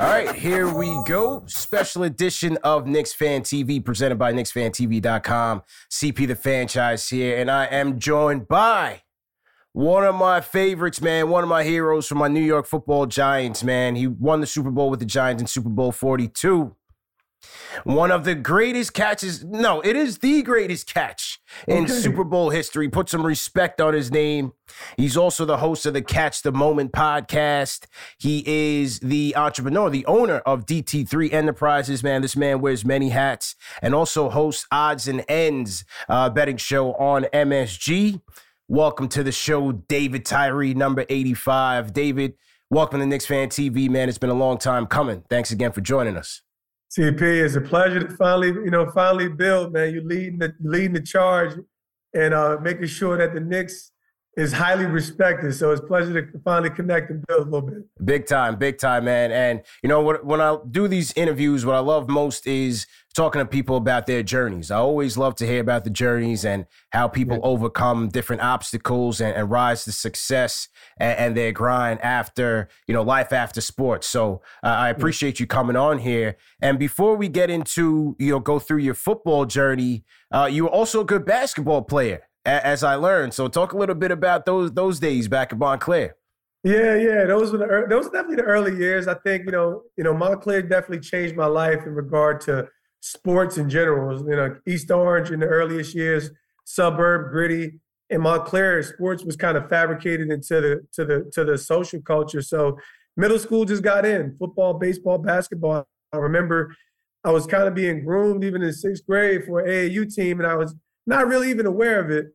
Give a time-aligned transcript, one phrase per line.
[0.00, 1.44] All right, here we go.
[1.46, 5.62] Special edition of Knicks Fan TV presented by KnicksFanTV.com.
[5.88, 9.02] CP the Fanchise here, and I am joined by
[9.72, 13.62] one of my favorites, man, one of my heroes from my New York football Giants,
[13.62, 13.94] man.
[13.94, 16.74] He won the Super Bowl with the Giants in Super Bowl 42.
[17.82, 19.44] One of the greatest catches.
[19.44, 21.92] No, it is the greatest catch in okay.
[21.92, 22.88] Super Bowl history.
[22.88, 24.52] Put some respect on his name.
[24.96, 27.86] He's also the host of the Catch the Moment podcast.
[28.18, 32.02] He is the entrepreneur, the owner of DT3 Enterprises.
[32.02, 36.94] Man, this man wears many hats and also hosts Odds and Ends uh, betting show
[36.94, 38.20] on MSG.
[38.68, 41.92] Welcome to the show, David Tyree, number 85.
[41.92, 42.34] David,
[42.70, 44.08] welcome to Knicks Fan TV, man.
[44.08, 45.22] It's been a long time coming.
[45.28, 46.43] Thanks again for joining us.
[46.96, 49.92] CP, it's a pleasure to finally, you know, finally build, man.
[49.92, 51.54] You're leading the leading the charge
[52.14, 53.90] and uh, making sure that the Knicks
[54.36, 55.54] is highly respected.
[55.54, 57.84] So it's a pleasure to finally connect and build a little bit.
[58.04, 59.30] Big time, big time, man.
[59.30, 60.24] And you know what?
[60.24, 64.24] When I do these interviews, what I love most is talking to people about their
[64.24, 64.72] journeys.
[64.72, 67.44] I always love to hear about the journeys and how people yeah.
[67.44, 70.68] overcome different obstacles and, and rise to success
[70.98, 74.08] and, and, their grind after you know life after sports.
[74.08, 76.36] So uh, I appreciate you coming on here.
[76.60, 80.70] And before we get into you know go through your football journey, uh, you were
[80.70, 83.34] also a good basketball player as I learned.
[83.34, 86.16] So talk a little bit about those those days back at Montclair.
[86.62, 89.06] Yeah, yeah, those were the those were definitely the early years.
[89.06, 92.68] I think you know, you know, Montclair definitely changed my life in regard to
[93.00, 94.18] sports in general.
[94.28, 96.30] You know, East Orange in the earliest years,
[96.64, 101.58] suburb gritty, and Montclair sports was kind of fabricated into the to the to the
[101.58, 102.40] social culture.
[102.40, 102.78] So
[103.16, 105.86] middle school just got in football, baseball, basketball.
[106.12, 106.74] I remember
[107.24, 110.46] I was kind of being groomed even in sixth grade for an AAU team, and
[110.46, 110.74] I was
[111.06, 112.26] not really even aware of it.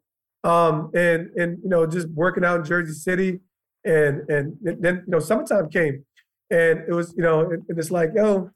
[0.44, 3.40] Um, and and you know, just working out in Jersey City,
[3.84, 6.06] and and then you know, summertime came,
[6.50, 8.50] and it was you know, and, and it's like, yo,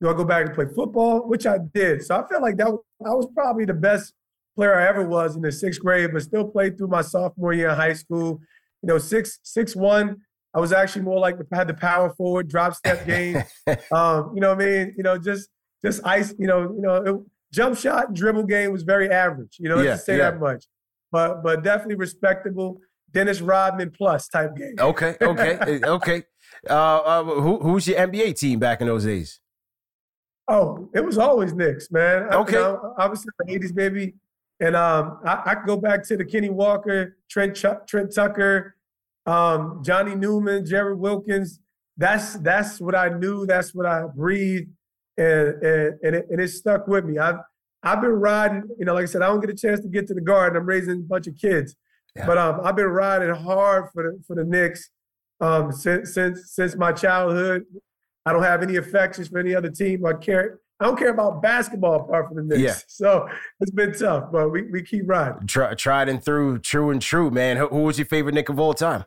[0.00, 1.26] do I go back and play football?
[1.26, 2.04] Which I did.
[2.04, 4.12] So I felt like that I was probably the best
[4.54, 7.70] player I ever was in the sixth grade, but still played through my sophomore year
[7.70, 8.40] in high school.
[8.82, 10.18] You know, six six one.
[10.54, 13.36] I was actually more like had the power forward, drop step game.
[13.92, 14.94] um, you know what I mean?
[14.96, 15.48] You know, just
[15.84, 16.34] just ice.
[16.38, 19.56] You know, you know, jump shot dribble game was very average.
[19.58, 20.30] You know, yeah, to say yeah.
[20.30, 20.64] that much,
[21.12, 22.80] but but definitely respectable.
[23.12, 24.74] Dennis Rodman plus type game.
[24.78, 26.24] Okay, okay, eh, okay.
[26.68, 29.40] Uh, uh, who who's your NBA team back in those days?
[30.48, 32.24] Oh, it was always Knicks, man.
[32.32, 34.14] Okay, I, you know, obviously the '80s, baby.
[34.60, 38.76] And um, I, I go back to the Kenny Walker, Trent Ch- Trent Tucker,
[39.26, 41.60] um, Johnny Newman, Jerry Wilkins.
[41.96, 43.46] That's that's what I knew.
[43.46, 44.70] That's what I breathed
[45.16, 47.18] and and and it, and it stuck with me.
[47.18, 47.38] I've
[47.84, 50.06] I've been riding, you know, like I said, I don't get a chance to get
[50.08, 50.56] to the garden.
[50.56, 51.76] I'm raising a bunch of kids,
[52.16, 52.26] yeah.
[52.26, 54.90] but um, I've been riding hard for the for the Knicks
[55.40, 57.64] um, since since since my childhood.
[58.26, 60.04] I don't have any affections for any other team.
[60.06, 60.60] I care.
[60.80, 62.60] I don't care about basketball apart from the Knicks.
[62.60, 62.76] Yeah.
[62.88, 63.28] So
[63.60, 65.46] it's been tough, but we, we keep riding.
[65.46, 67.58] Try, tried and through, true and true, man.
[67.58, 69.04] Who, who was your favorite Knick of all time?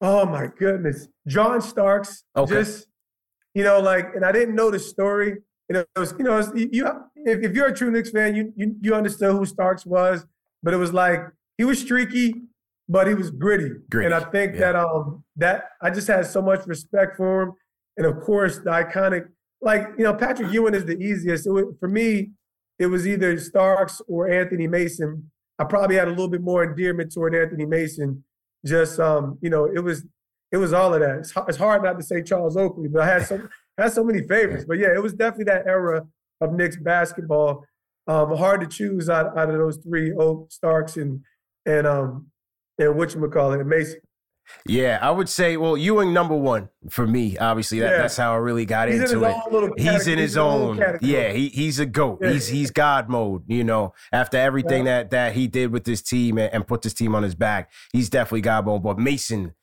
[0.00, 2.24] Oh my goodness, John Starks.
[2.36, 2.54] Okay.
[2.54, 2.86] Just
[3.54, 5.38] you know, like, and I didn't know the story.
[5.68, 6.86] You know, it was, you know, you
[7.16, 10.24] if, if you're a true Knicks fan, you, you you understood who Starks was,
[10.62, 11.20] but it was like
[11.58, 12.42] he was streaky,
[12.88, 13.70] but he was gritty.
[13.90, 14.06] gritty.
[14.06, 14.72] And I think yeah.
[14.72, 17.52] that um that I just had so much respect for him.
[17.96, 19.26] and of course the iconic,
[19.60, 21.50] like you know, Patrick Ewing is the easiest.
[21.50, 22.30] Was, for me,
[22.78, 25.30] it was either Starks or Anthony Mason.
[25.58, 28.22] I probably had a little bit more endearment toward Anthony Mason.
[28.64, 30.04] Just um, you know, it was
[30.52, 31.18] it was all of that.
[31.18, 33.48] It's, it's hard not to say Charles Oakley, but I had so
[33.78, 34.64] had so many favorites.
[34.66, 36.06] But yeah, it was definitely that era
[36.40, 37.64] of Knicks basketball.
[38.08, 41.20] Um, hard to choose out, out of those three: Oak, Starks, and
[41.64, 42.26] and um
[42.78, 44.00] and what you call it, Mason.
[44.64, 47.36] Yeah, I would say, well, Ewing number one for me.
[47.36, 47.98] Obviously, that, yeah.
[47.98, 49.72] that's how I really got he's into it.
[49.76, 50.80] He's in his own.
[51.00, 52.20] Yeah, he, he's a goat.
[52.22, 52.30] Yeah.
[52.30, 53.42] He's he's God mode.
[53.48, 54.98] You know, after everything yeah.
[54.98, 57.72] that that he did with this team and, and, put this team on his back,
[57.92, 58.82] he's definitely God mode.
[58.82, 59.54] But Mason,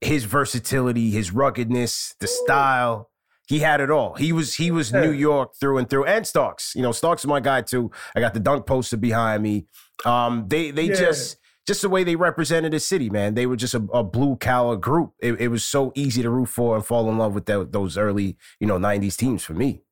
[0.00, 3.10] his versatility, his ruggedness, the style,
[3.52, 4.14] he had it all.
[4.14, 6.06] He was he was New York through and through.
[6.06, 7.90] And Starks, you know, Starks is my guy too.
[8.16, 9.66] I got the dunk poster behind me.
[10.06, 10.94] Um, they they yeah.
[10.94, 13.34] just just the way they represented the city, man.
[13.34, 15.12] They were just a, a blue collar group.
[15.20, 18.38] It, it, was so easy to root for and fall in love with those early,
[18.58, 19.82] you know, '90s teams for me.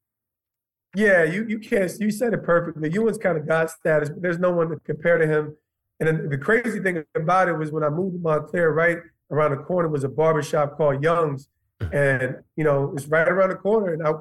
[0.96, 1.92] Yeah, you you can't.
[2.00, 2.90] You said it perfectly.
[2.90, 5.54] Ewing's kind of God status, but there's no one to compare to him.
[6.00, 8.96] And the crazy thing about it was when I moved to Montclair, right
[9.30, 11.50] around the corner was a barbershop called Young's
[11.92, 13.92] and, you know, it's right around the corner.
[13.92, 14.12] And I,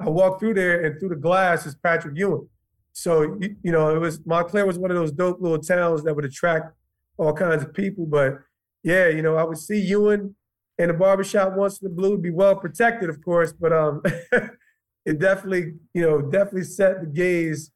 [0.00, 2.48] I walked through there and through the glass is Patrick Ewing.
[2.92, 6.14] So, you, you know, it was Montclair was one of those dope little towns that
[6.14, 6.74] would attract
[7.18, 8.06] all kinds of people.
[8.06, 8.38] But
[8.82, 10.34] yeah, you know, I would see Ewing
[10.78, 14.02] in the barbershop once in the blue, be well protected, of course, but um
[15.04, 17.70] it definitely, you know, definitely set the gaze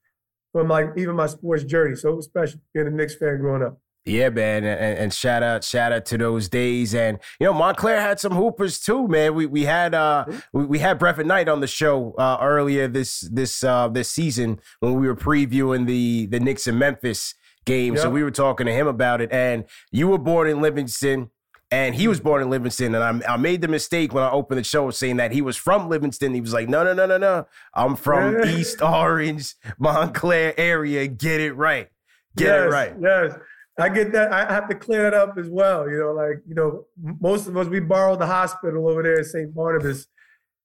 [0.53, 1.97] from like even my sports journey.
[1.97, 3.79] So it was special being a Knicks fan growing up.
[4.11, 8.01] Yeah, man, and, and, shout out, shout out to those days, and you know Montclair
[8.01, 9.35] had some hoopers too, man.
[9.35, 13.21] We we had uh we, we had Brevin Knight on the show uh, earlier this
[13.21, 17.35] this uh this season when we were previewing the the Knicks and Memphis
[17.65, 18.03] game, yep.
[18.03, 19.33] so we were talking to him about it.
[19.33, 21.31] And you were born in Livingston,
[21.71, 24.59] and he was born in Livingston, and I, I made the mistake when I opened
[24.59, 26.35] the show saying that he was from Livingston.
[26.35, 31.07] He was like, no, no, no, no, no, I'm from East Orange, Montclair area.
[31.07, 31.89] Get it right,
[32.37, 32.95] get yes, it right.
[33.01, 33.35] Yes.
[33.79, 34.33] I get that.
[34.33, 35.89] I have to clear that up as well.
[35.89, 36.87] You know, like you know,
[37.21, 39.55] most of us we borrowed the hospital over there at St.
[39.55, 40.07] Barnabas,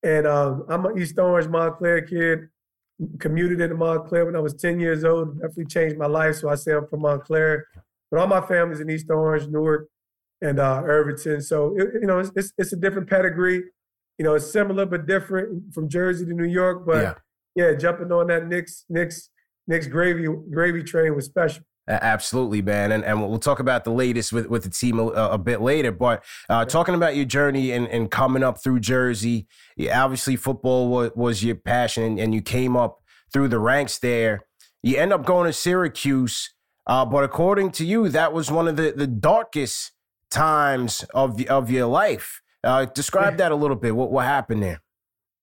[0.03, 2.47] and um, I'm an East Orange Montclair kid.
[3.19, 5.41] Commuted into Montclair when I was 10 years old.
[5.41, 6.37] Definitely changed my life.
[6.37, 7.67] So I say I'm from Montclair,
[8.09, 9.89] but all my family's in East Orange, Newark,
[10.41, 11.41] and uh, Irvington.
[11.41, 13.63] So it, you know, it's, it's, it's a different pedigree.
[14.17, 16.85] You know, it's similar but different from Jersey to New York.
[16.85, 17.19] But
[17.55, 19.29] yeah, yeah jumping on that Knicks Knicks
[19.67, 21.63] Knicks gravy gravy train was special.
[21.87, 25.37] Absolutely, man, and and we'll talk about the latest with, with the team a, a
[25.37, 25.91] bit later.
[25.91, 29.45] But uh, talking about your journey and, and coming up through Jersey,
[29.93, 34.41] obviously football was, was your passion, and, you came up through the ranks there.
[34.81, 36.51] You end up going to Syracuse,
[36.87, 39.91] uh, but according to you, that was one of the, the darkest
[40.31, 42.41] times of of your life.
[42.63, 43.95] Uh, describe that a little bit.
[43.95, 44.81] What what happened there?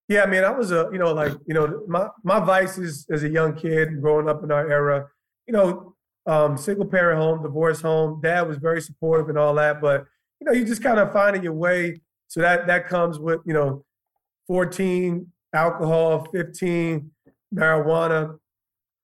[0.09, 3.23] Yeah, I mean, I was a you know like you know my my vices as
[3.23, 5.06] a young kid growing up in our era.
[5.47, 5.95] You know,
[6.27, 8.21] um, single parent home, divorce home.
[8.21, 10.05] Dad was very supportive and all that, but
[10.41, 12.01] you know, you just kind of finding your way.
[12.29, 13.85] So that that comes with you know,
[14.47, 17.11] 14 alcohol, 15
[17.55, 18.39] marijuana,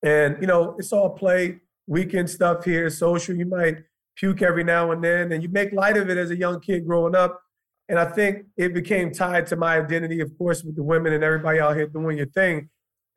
[0.03, 3.35] and you know, it's all play, weekend stuff here, social.
[3.35, 3.79] You might
[4.17, 6.87] puke every now and then, and you make light of it as a young kid
[6.87, 7.41] growing up.
[7.89, 11.25] And I think it became tied to my identity, of course, with the women and
[11.25, 12.69] everybody out here doing your thing.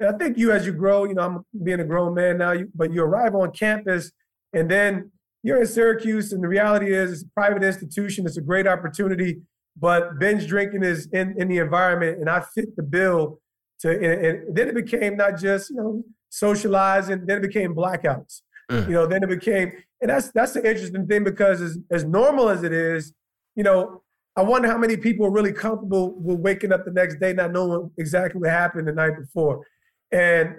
[0.01, 2.55] And I think you, as you grow, you know, I'm being a grown man now,
[2.73, 4.11] but you arrive on campus
[4.51, 5.11] and then
[5.43, 8.25] you're in Syracuse, and the reality is it's a private institution.
[8.25, 9.41] It's a great opportunity,
[9.77, 13.39] but binge drinking is in, in the environment, and I fit the bill
[13.79, 13.89] to.
[13.91, 17.25] And, and then it became not just you know socializing.
[17.25, 18.41] Then it became blackouts.
[18.69, 18.87] Mm.
[18.87, 22.49] You know, then it became, and that's that's the interesting thing because as as normal
[22.49, 23.13] as it is,
[23.55, 24.03] you know,
[24.35, 27.51] I wonder how many people are really comfortable with waking up the next day not
[27.51, 29.65] knowing exactly what happened the night before.
[30.11, 30.55] And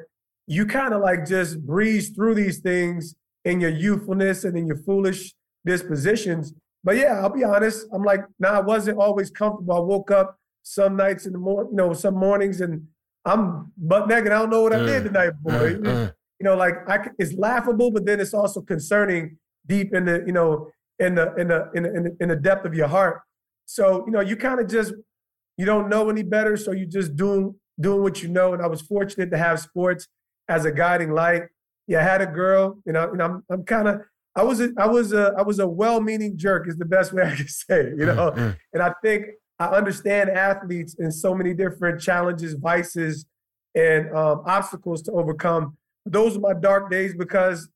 [0.47, 4.77] you kind of like just breeze through these things in your youthfulness and in your
[4.77, 6.53] foolish dispositions.
[6.85, 7.87] But yeah, I'll be honest.
[7.93, 9.75] I'm like, nah, I wasn't always comfortable.
[9.75, 12.87] I woke up some nights in the morning, you know, some mornings, and
[13.25, 14.33] I'm butt naked.
[14.33, 15.69] I don't know what I did mm, the night before.
[15.69, 16.15] Mm, mm.
[16.41, 20.33] You know, like I, it's laughable, but then it's also concerning deep in the, you
[20.33, 23.21] know, in the in the in the, in the, in the depth of your heart.
[23.67, 24.93] So you know, you kind of just
[25.57, 28.55] you don't know any better, so you just doing doing what you know.
[28.55, 30.09] And I was fortunate to have sports
[30.49, 31.43] as a guiding light.
[31.87, 34.01] Yeah, I had a girl, you know, and I'm I'm kind of
[34.35, 37.23] I was a, I was a I was a well-meaning jerk is the best way
[37.27, 38.31] I can say, you know.
[38.31, 38.51] Mm-hmm.
[38.73, 39.27] And I think
[39.59, 43.27] I understand athletes in so many different challenges, vices,
[43.75, 45.77] and um, obstacles to overcome.
[46.05, 47.69] Those are my dark days because,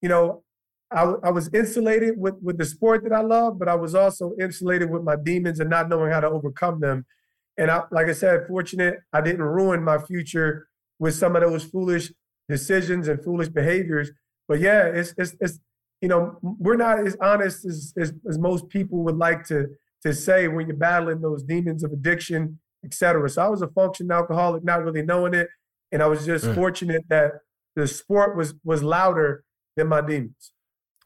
[0.00, 0.42] you know,
[0.92, 4.32] I, I was insulated with with the sport that I love, but I was also
[4.40, 7.06] insulated with my demons and not knowing how to overcome them.
[7.56, 10.68] And I, like I said, fortunate I didn't ruin my future
[10.98, 12.12] with some of those foolish
[12.48, 14.10] decisions and foolish behaviors.
[14.48, 15.58] But yeah, it's it's, it's
[16.00, 19.66] you know we're not as honest as, as, as most people would like to
[20.02, 23.28] to say when you're battling those demons of addiction, et cetera.
[23.28, 25.48] So I was a functioning alcoholic, not really knowing it,
[25.92, 26.54] and I was just mm.
[26.54, 27.32] fortunate that
[27.76, 29.44] the sport was was louder
[29.76, 30.52] than my demons.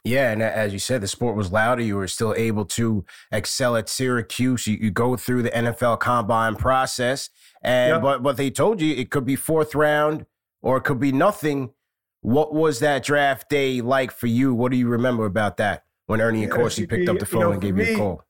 [0.04, 1.82] Yeah, and as you said, the sport was louder.
[1.82, 4.66] You were still able to excel at Syracuse.
[4.66, 7.30] You, you go through the NFL combine process,
[7.62, 8.02] and yep.
[8.02, 10.26] but but they told you it could be fourth round
[10.62, 11.70] or it could be nothing.
[12.20, 14.54] What was that draft day like for you?
[14.54, 17.46] What do you remember about that when Ernie yeah, Accorsi picked up the phone you
[17.46, 18.24] know, and gave me, you a call?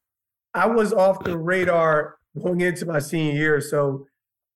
[0.55, 4.07] I was off the radar going into my senior year, so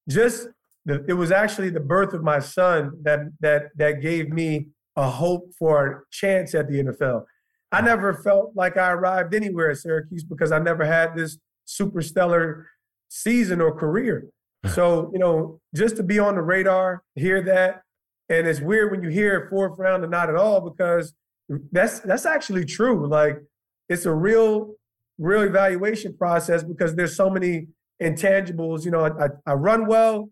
[0.09, 0.49] just
[0.85, 5.09] the, it was actually the birth of my son that that that gave me a
[5.09, 7.25] hope for a chance at the NFL.
[7.71, 12.03] I never felt like I arrived anywhere at Syracuse because I never had this super
[12.03, 12.67] stellar
[13.09, 14.29] season or career.
[14.75, 17.83] So, you know, just to be on the radar, hear that,
[18.29, 21.15] and it's weird when you hear fourth round and not at all because
[21.73, 23.09] that's that's actually true.
[23.09, 23.39] Like
[23.89, 24.75] it's a real,
[25.19, 27.67] real evaluation process because there's so many
[28.01, 28.85] intangibles.
[28.85, 30.31] You know, I, I run well,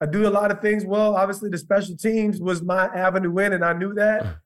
[0.00, 1.16] I do a lot of things well.
[1.16, 4.36] Obviously, the special teams was my avenue in, and I knew that.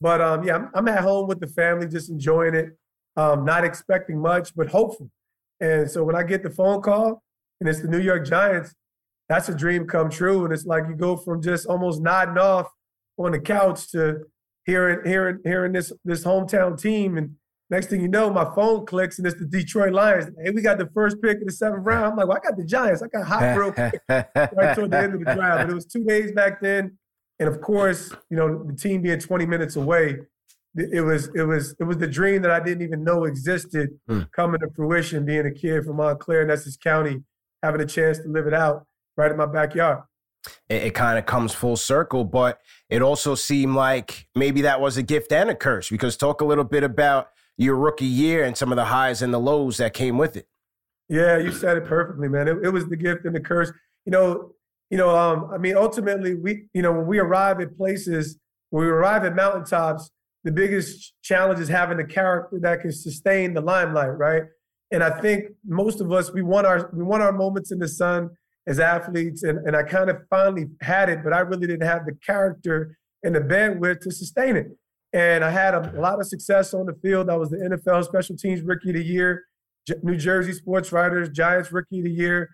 [0.00, 2.76] But um, yeah, I'm, I'm, at home with the family, just enjoying it,
[3.16, 5.10] um, not expecting much, but hopeful.
[5.60, 7.22] And so when I get the phone call
[7.60, 8.74] and it's the New York Giants,
[9.28, 10.44] that's a dream come true.
[10.44, 12.68] And it's like you go from just almost nodding off
[13.18, 14.22] on the couch to
[14.64, 17.36] hearing hearing hearing this this hometown team and
[17.70, 20.30] Next thing you know, my phone clicks and it's the Detroit Lions.
[20.42, 22.04] Hey, we got the first pick in the seventh round.
[22.04, 23.00] I'm like, well, I got the Giants.
[23.00, 25.66] I got hot real quick right toward the end of the draft.
[25.66, 26.98] But it was two days back then.
[27.38, 30.18] And of course, you know, the team being 20 minutes away,
[30.74, 34.30] it was it was it was the dream that I didn't even know existed mm.
[34.32, 37.22] coming to fruition, being a kid from Montclair in Essex County,
[37.62, 38.84] having a chance to live it out
[39.16, 40.02] right in my backyard.
[40.68, 44.96] It, it kind of comes full circle, but it also seemed like maybe that was
[44.96, 47.28] a gift and a curse because talk a little bit about
[47.60, 50.46] your rookie year and some of the highs and the lows that came with it.
[51.10, 52.48] Yeah, you said it perfectly, man.
[52.48, 53.70] It, it was the gift and the curse.
[54.06, 54.52] You know,
[54.88, 58.38] you know, um, I mean, ultimately, we, you know, when we arrive at places,
[58.70, 60.10] when we arrive at mountaintops,
[60.42, 64.44] the biggest challenge is having the character that can sustain the limelight, right?
[64.90, 67.88] And I think most of us, we want our we want our moments in the
[67.88, 68.30] sun
[68.66, 72.06] as athletes, and, and I kind of finally had it, but I really didn't have
[72.06, 74.68] the character and the bandwidth to sustain it.
[75.12, 77.28] And I had a, a lot of success on the field.
[77.28, 79.44] I was the NFL Special Teams Rookie of the Year,
[79.86, 82.50] J- New Jersey Sports Writers Giants Rookie of the Year,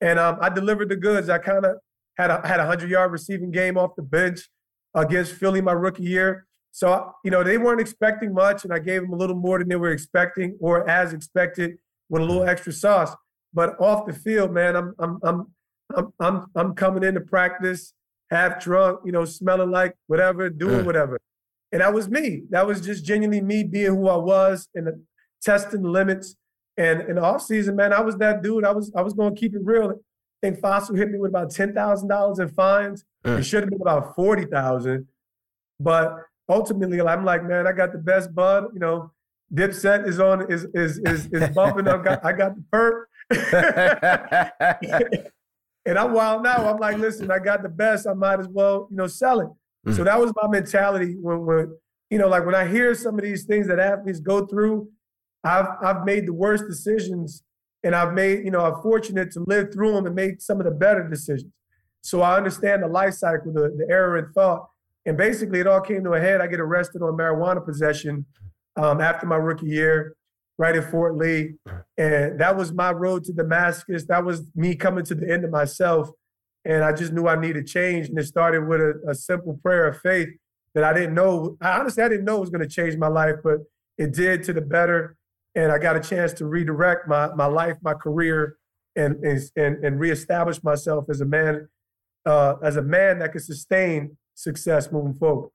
[0.00, 1.28] and um, I delivered the goods.
[1.28, 1.76] I kind of
[2.18, 4.48] had a had a hundred yard receiving game off the bench
[4.94, 6.46] against Philly my rookie year.
[6.72, 9.68] So you know they weren't expecting much, and I gave them a little more than
[9.68, 11.78] they were expecting, or as expected,
[12.08, 13.14] with a little extra sauce.
[13.54, 15.46] But off the field, man, I'm I'm I'm
[15.94, 17.94] I'm I'm, I'm coming into practice
[18.32, 21.20] half drunk, you know, smelling like whatever, doing whatever.
[21.72, 22.42] And that was me.
[22.50, 24.88] That was just genuinely me being who I was and
[25.40, 26.36] testing the limits.
[26.76, 28.64] And in the off season, man, I was that dude.
[28.64, 29.90] I was I was going to keep it real.
[29.90, 29.94] I
[30.42, 33.04] think Fassel hit me with about ten thousand dollars in fines.
[33.24, 33.38] Mm.
[33.38, 35.06] It should have been about forty thousand.
[35.80, 36.14] But
[36.48, 38.66] ultimately, I'm like, man, I got the best bud.
[38.72, 39.12] You know,
[39.52, 41.88] Dipset is on is is is, is bumping.
[41.88, 43.08] I got I got the perk.
[45.84, 46.70] and I'm wild now.
[46.70, 48.06] I'm like, listen, I got the best.
[48.06, 49.48] I might as well, you know, sell it.
[49.86, 49.96] Mm.
[49.96, 51.76] So that was my mentality when, when,
[52.10, 54.88] you know, like when I hear some of these things that athletes go through,
[55.44, 57.42] I've I've made the worst decisions,
[57.82, 60.64] and I've made, you know, I'm fortunate to live through them and make some of
[60.64, 61.52] the better decisions.
[62.02, 64.68] So I understand the life cycle, the, the error in thought.
[65.04, 66.40] And basically, it all came to a head.
[66.40, 68.24] I get arrested on marijuana possession
[68.76, 70.14] um, after my rookie year,
[70.58, 71.54] right at Fort Lee.
[71.98, 74.04] And that was my road to Damascus.
[74.06, 76.10] That was me coming to the end of myself.
[76.64, 78.08] And I just knew I needed change.
[78.08, 80.28] And it started with a, a simple prayer of faith
[80.74, 81.56] that I didn't know.
[81.60, 83.58] I, honestly, I didn't know it was going to change my life, but
[83.98, 85.16] it did to the better.
[85.54, 88.56] And I got a chance to redirect my, my life, my career,
[88.96, 91.68] and, and, and reestablish myself as a man,
[92.26, 95.50] uh, as a man that could sustain success moving forward.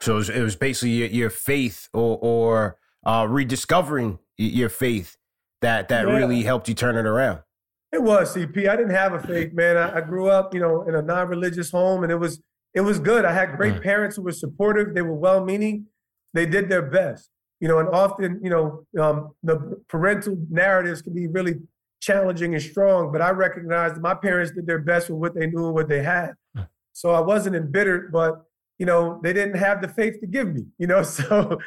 [0.00, 5.16] So it was, it was basically your, your, faith or, or uh, rediscovering your faith
[5.60, 6.14] that, that yeah.
[6.14, 7.40] really helped you turn it around.
[7.92, 8.68] It was CP.
[8.68, 9.76] I didn't have a faith, man.
[9.76, 12.40] I, I, grew up, you know, in a non-religious home, and it was
[12.74, 13.26] it was good.
[13.26, 13.82] I had great mm.
[13.82, 14.94] parents who were supportive.
[14.94, 15.86] They were well-meaning.
[16.32, 17.28] They did their best,
[17.60, 17.78] you know.
[17.78, 21.56] And often, you know, um, the parental narratives can be really
[22.00, 23.12] challenging and strong.
[23.12, 26.02] But I recognized my parents did their best with what they knew and what they
[26.02, 26.32] had.
[26.56, 26.68] Mm.
[26.94, 28.42] So I wasn't embittered, but
[28.78, 30.64] you know, they didn't have the faith to give me.
[30.78, 31.58] You know, so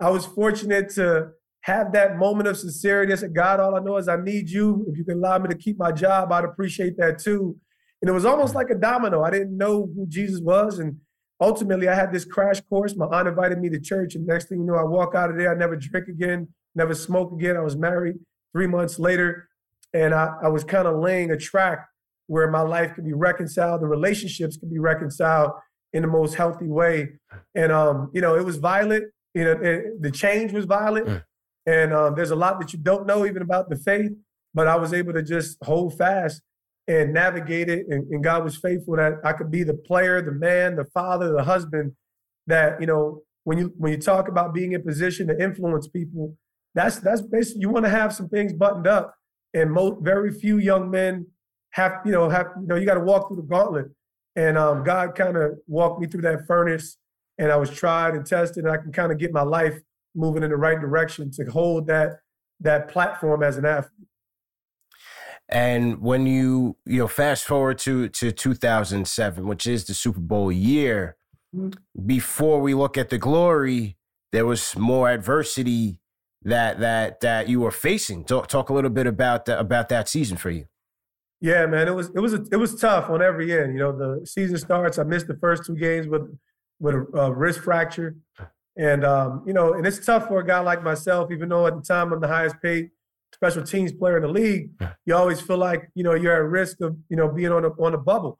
[0.00, 1.28] I was fortunate to
[1.64, 3.10] have that moment of sincerity.
[3.10, 4.84] I said, God, all I know is I need you.
[4.86, 7.56] If you can allow me to keep my job, I'd appreciate that too.
[8.02, 9.22] And it was almost like a domino.
[9.22, 10.78] I didn't know who Jesus was.
[10.78, 10.98] And
[11.40, 12.94] ultimately, I had this crash course.
[12.96, 14.14] My aunt invited me to church.
[14.14, 15.50] And next thing you know, I walk out of there.
[15.50, 17.56] I never drink again, never smoke again.
[17.56, 18.16] I was married
[18.52, 19.48] three months later.
[19.94, 21.86] And I, I was kind of laying a track
[22.26, 25.52] where my life could be reconciled, the relationships could be reconciled
[25.94, 27.08] in the most healthy way.
[27.54, 29.04] And, um, you know, it was violent.
[29.32, 31.06] You know, it, the change was violent.
[31.06, 31.22] Mm.
[31.66, 34.12] And um, there's a lot that you don't know even about the faith,
[34.52, 36.42] but I was able to just hold fast
[36.86, 37.86] and navigate it.
[37.88, 41.32] And, and God was faithful that I could be the player, the man, the father,
[41.32, 41.92] the husband.
[42.46, 46.36] That you know, when you when you talk about being in position to influence people,
[46.74, 49.14] that's that's basically you want to have some things buttoned up.
[49.54, 51.26] And most very few young men
[51.70, 53.86] have you know have you know you got to walk through the gauntlet.
[54.36, 56.98] And um, God kind of walked me through that furnace,
[57.38, 59.78] and I was tried and tested, and I can kind of get my life
[60.14, 62.18] moving in the right direction to hold that
[62.60, 64.08] that platform as an athlete.
[65.48, 70.50] And when you you know fast forward to to 2007, which is the Super Bowl
[70.50, 71.16] year,
[71.54, 72.06] mm-hmm.
[72.06, 73.96] before we look at the glory,
[74.32, 75.98] there was more adversity
[76.42, 78.24] that that that you were facing.
[78.24, 80.66] Talk talk a little bit about that about that season for you.
[81.40, 83.74] Yeah, man, it was it was a, it was tough on every end.
[83.74, 84.98] You know, the season starts.
[84.98, 86.22] I missed the first two games with
[86.80, 88.16] with a, a wrist fracture,
[88.76, 91.30] and um, you know, and it's tough for a guy like myself.
[91.30, 92.90] Even though at the time I'm the highest paid
[93.32, 94.70] special teams player in the league,
[95.06, 97.68] you always feel like you know you're at risk of you know being on a
[97.80, 98.38] on a bubble.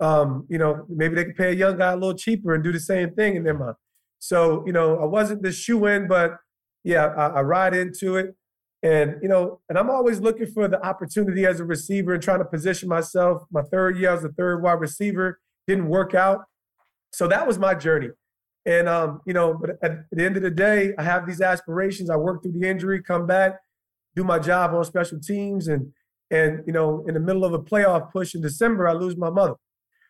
[0.00, 2.72] Um, you know, maybe they could pay a young guy a little cheaper and do
[2.72, 3.74] the same thing in their mind.
[4.18, 6.36] So you know, I wasn't the shoe in, but
[6.84, 8.34] yeah, I, I ride into it.
[8.82, 12.38] And you know, and I'm always looking for the opportunity as a receiver and trying
[12.38, 13.42] to position myself.
[13.50, 16.44] My third year as a third wide receiver didn't work out,
[17.12, 18.08] so that was my journey.
[18.66, 22.10] And um, you know, but at the end of the day, I have these aspirations.
[22.10, 23.56] I work through the injury, come back,
[24.14, 25.92] do my job on special teams, and
[26.30, 29.30] and you know, in the middle of a playoff push in December, I lose my
[29.30, 29.54] mother.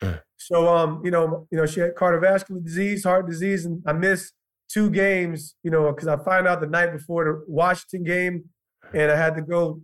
[0.02, 0.20] Mm.
[0.36, 4.32] So um, you know, you know, she had cardiovascular disease, heart disease, and I missed
[4.68, 5.54] two games.
[5.62, 8.44] You know, because I find out the night before the Washington game,
[8.92, 9.80] and I had to go,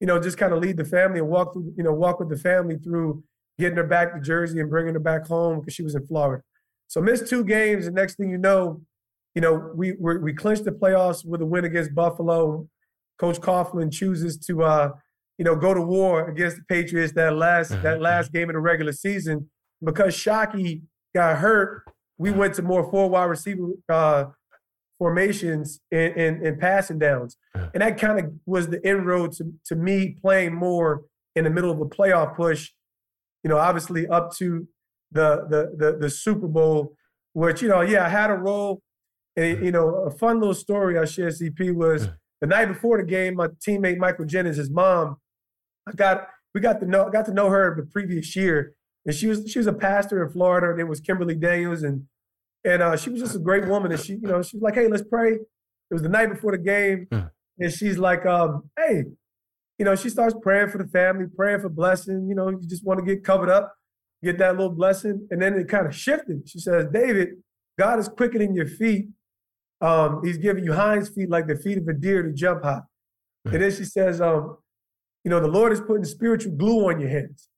[0.00, 2.30] you know, just kind of lead the family and walk through, you know, walk with
[2.30, 3.22] the family through
[3.58, 6.42] getting her back to Jersey and bringing her back home because she was in Florida.
[6.88, 8.82] So missed two games, and next thing you know,
[9.34, 12.68] you know, we we, we clinched the playoffs with a win against Buffalo.
[13.18, 14.90] Coach Coughlin chooses to, uh,
[15.38, 17.82] you know, go to war against the Patriots that last mm-hmm.
[17.82, 19.50] that last game of the regular season.
[19.84, 20.82] Because Shockey
[21.14, 21.84] got hurt,
[22.16, 24.24] we went to more four wide receiver uh,
[24.98, 27.36] formations and, and, and passing downs.
[27.54, 31.04] And that kind of was the inroad to, to me playing more
[31.36, 32.70] in the middle of a playoff push,
[33.44, 34.66] you know, obviously up to
[35.12, 36.94] the the the, the Super Bowl,
[37.32, 38.82] which, you know, yeah, I had a role.
[39.36, 42.08] And, you know, a fun little story I shared, CP, was
[42.40, 45.18] the night before the game, my teammate Michael Jennings, his mom,
[45.88, 48.74] I got we got to know got to know her the previous year,
[49.06, 50.66] and she was she was a pastor in Florida.
[50.66, 52.04] Her name was Kimberly Daniels, and
[52.64, 53.92] and uh, she was just a great woman.
[53.92, 55.32] And she you know she was like, hey, let's pray.
[55.34, 57.08] It was the night before the game,
[57.58, 59.04] and she's like, um, hey,
[59.78, 62.26] you know, she starts praying for the family, praying for blessing.
[62.28, 63.74] You know, you just want to get covered up,
[64.22, 66.48] get that little blessing, and then it kind of shifted.
[66.48, 67.30] She says, David,
[67.78, 69.08] God is quickening your feet
[69.80, 72.80] um, he's giving you hinds feet like the feet of a deer to jump high.
[73.46, 73.54] Mm-hmm.
[73.54, 74.58] And then she says, um,
[75.24, 77.48] you know, the Lord is putting spiritual glue on your hands.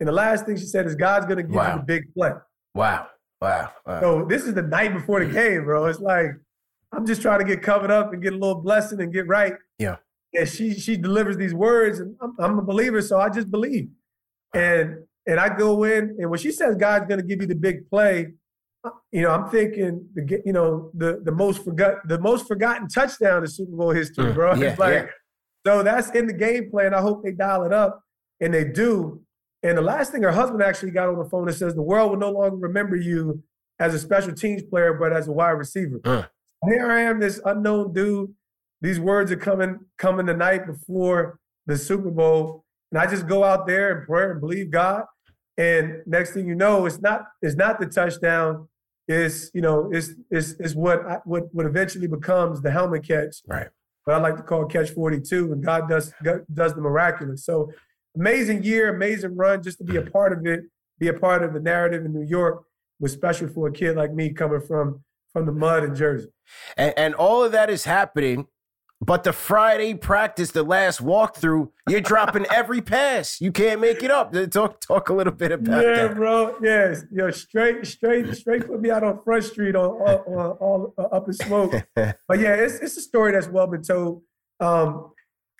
[0.00, 1.72] And the last thing she said is God's going to give wow.
[1.72, 2.32] you the big play.
[2.74, 3.08] Wow.
[3.40, 3.70] Wow.
[3.86, 4.00] wow.
[4.00, 5.86] So this is the night before the game, bro.
[5.86, 6.30] It's like
[6.92, 9.54] I'm just trying to get covered up and get a little blessing and get right.
[9.78, 9.96] Yeah.
[10.32, 13.88] And she she delivers these words, and I'm, I'm a believer, so I just believe.
[14.52, 17.54] And and I go in, and when she says God's going to give you the
[17.54, 18.28] big play,
[19.12, 23.42] you know, I'm thinking the you know the the most forgot the most forgotten touchdown
[23.42, 24.54] in Super Bowl history, mm, bro.
[24.56, 25.06] Yeah, like yeah.
[25.66, 26.94] so that's in the game plan.
[26.94, 28.00] I hope they dial it up,
[28.40, 29.22] and they do.
[29.62, 32.10] And the last thing her husband actually got on the phone and says the world
[32.10, 33.42] will no longer remember you
[33.78, 35.98] as a special teams player, but as a wide receiver.
[36.00, 36.28] Mm.
[36.68, 38.34] Here I am, this unknown dude.
[38.82, 43.44] These words are coming coming the night before the Super Bowl, and I just go
[43.44, 45.04] out there and pray and believe God.
[45.56, 48.68] And next thing you know, it's not it's not the touchdown
[49.06, 53.36] is you know is is is what I, what what eventually becomes the helmet catch.
[53.46, 53.68] Right.
[54.06, 56.12] But I like to call catch 42, and God does
[56.52, 57.44] does the miraculous.
[57.44, 57.70] So
[58.16, 60.10] amazing year, amazing run, just to be a mm-hmm.
[60.10, 60.64] part of it,
[60.98, 62.64] be a part of the narrative in New York
[63.00, 66.28] was special for a kid like me coming from from the mud in Jersey.
[66.76, 68.46] And, and all of that is happening
[69.04, 73.38] But the Friday practice, the last walkthrough, you're dropping every pass.
[73.38, 74.32] You can't make it up.
[74.50, 76.08] Talk talk a little bit about yeah, that.
[76.10, 76.56] Yeah, bro.
[76.62, 81.02] Yes, yo, straight, straight, straight put me out on Front Street on, on, all uh,
[81.02, 81.72] up in smoke.
[81.94, 84.22] but yeah, it's it's a story that's well been told.
[84.60, 85.12] Um,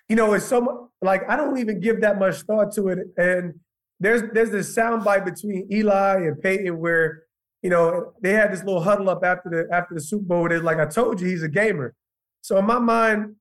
[0.09, 2.99] you know, it's so like I don't even give that much thought to it.
[3.17, 3.59] And
[3.99, 7.23] there's there's this soundbite between Eli and Peyton where
[7.61, 10.41] you know they had this little huddle up after the after the Super Bowl.
[10.41, 11.93] Where like I told you, he's a gamer.
[12.45, 13.37] So in my mind,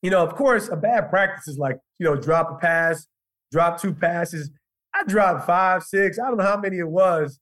[0.00, 3.06] you know, of course, a bad practice is like, you know, drop a pass,
[3.52, 4.50] drop two passes.
[4.94, 7.40] I dropped five, six, I don't know how many it was.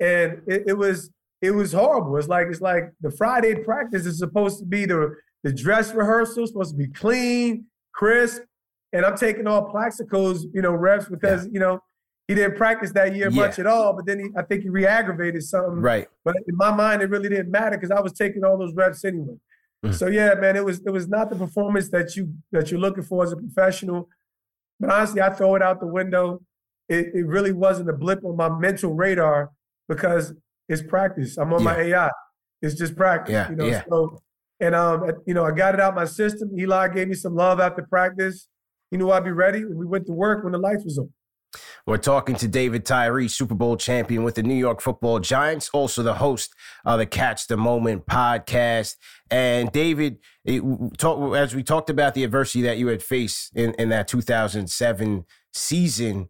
[0.00, 2.16] And it, it was it was horrible.
[2.16, 6.44] It's like it's like the Friday practice is supposed to be the the dress rehearsal,
[6.48, 8.42] supposed to be clean, crisp.
[8.92, 11.50] And I'm taking all Plaxico's, you know, reps because, yeah.
[11.52, 11.78] you know,
[12.26, 13.42] he didn't practice that year yeah.
[13.42, 13.92] much at all.
[13.92, 15.80] But then he, I think he re-aggravated something.
[15.80, 16.08] Right.
[16.24, 19.04] But in my mind, it really didn't matter because I was taking all those reps
[19.04, 19.36] anyway.
[19.84, 19.94] Mm-hmm.
[19.94, 23.04] So yeah, man, it was it was not the performance that you that you're looking
[23.04, 24.08] for as a professional.
[24.80, 26.40] But honestly, I throw it out the window.
[26.88, 29.50] It, it really wasn't a blip on my mental radar
[29.88, 30.32] because
[30.68, 31.36] it's practice.
[31.36, 31.64] I'm on yeah.
[31.64, 32.10] my AI.
[32.62, 33.32] It's just practice.
[33.32, 33.66] Yeah, you know.
[33.66, 33.82] Yeah.
[33.88, 34.20] So
[34.60, 36.50] and um, you know, I got it out my system.
[36.58, 38.48] Eli gave me some love after practice.
[38.90, 39.60] He knew I'd be ready.
[39.60, 41.10] And we went to work when the lights was on.
[41.86, 46.02] We're talking to David Tyree, Super Bowl champion with the New York Football Giants, also
[46.02, 48.96] the host of the Catch the Moment podcast.
[49.30, 50.62] And David, it,
[50.98, 55.24] talk, as we talked about the adversity that you had faced in, in that 2007
[55.54, 56.28] season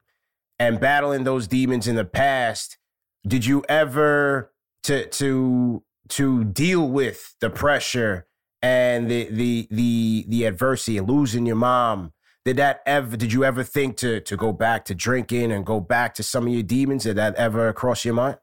[0.59, 2.79] and battling those demons in the past,
[3.27, 4.53] did you ever
[4.85, 8.27] to to to deal with the pressure
[8.63, 12.13] and the the the the adversity, losing your mom?
[12.49, 13.15] Did that ever?
[13.15, 16.47] Did you ever think to to go back to drinking and go back to some
[16.47, 17.03] of your demons?
[17.03, 18.39] Did that ever cross your mind?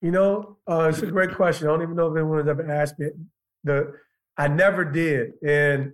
[0.00, 1.66] You know, uh, it's a great question.
[1.66, 3.08] I don't even know if anyone has ever asked me.
[3.64, 3.94] The
[4.38, 5.92] I never did, and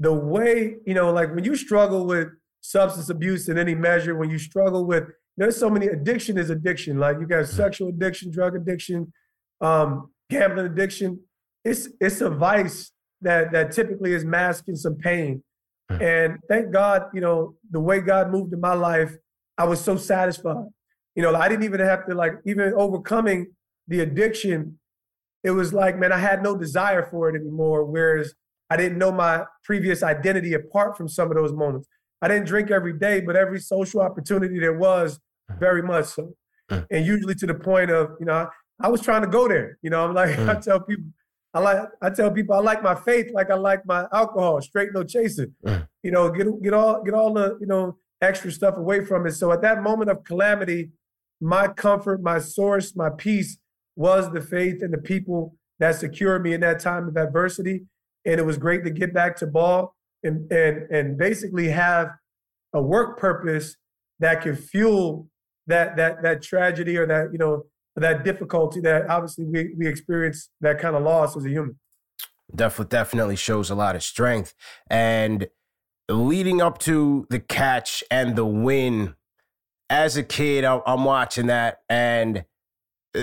[0.00, 2.30] the way you know, like when you struggle with
[2.62, 5.04] substance abuse in any measure, when you struggle with
[5.36, 6.98] there's so many addiction is addiction.
[6.98, 7.56] Like you got mm-hmm.
[7.56, 9.12] sexual addiction, drug addiction,
[9.60, 11.20] um, gambling addiction.
[11.64, 15.44] It's it's a vice that that typically is masking some pain.
[15.90, 16.02] Hmm.
[16.02, 19.16] And thank God, you know, the way God moved in my life,
[19.56, 20.66] I was so satisfied.
[21.14, 23.48] You know, I didn't even have to like even overcoming
[23.88, 24.78] the addiction.
[25.42, 27.84] It was like, man, I had no desire for it anymore.
[27.84, 28.34] Whereas
[28.70, 31.88] I didn't know my previous identity apart from some of those moments.
[32.20, 35.18] I didn't drink every day, but every social opportunity there was,
[35.50, 35.58] hmm.
[35.58, 36.34] very much so.
[36.68, 36.80] Hmm.
[36.90, 38.48] And usually to the point of, you know,
[38.80, 39.78] I was trying to go there.
[39.82, 41.04] You know, I'm like, I tell people,
[41.58, 44.90] I like I tell people I like my faith like I like my alcohol, straight
[44.94, 45.48] no chaser.
[45.66, 45.88] Mm.
[46.04, 49.32] You know, get get all get all the you know extra stuff away from it.
[49.32, 50.90] So at that moment of calamity,
[51.40, 53.58] my comfort, my source, my peace
[53.96, 57.86] was the faith and the people that secured me in that time of adversity.
[58.24, 62.10] And it was great to get back to ball and and and basically have
[62.72, 63.76] a work purpose
[64.20, 65.28] that could fuel
[65.66, 67.64] that that that tragedy or that you know
[67.98, 71.78] that difficulty that obviously we, we experience that kind of loss as a human.
[72.54, 74.54] Definitely, definitely shows a lot of strength.
[74.88, 75.48] And
[76.08, 79.14] leading up to the catch and the win,
[79.90, 82.44] as a kid, I'm watching that, and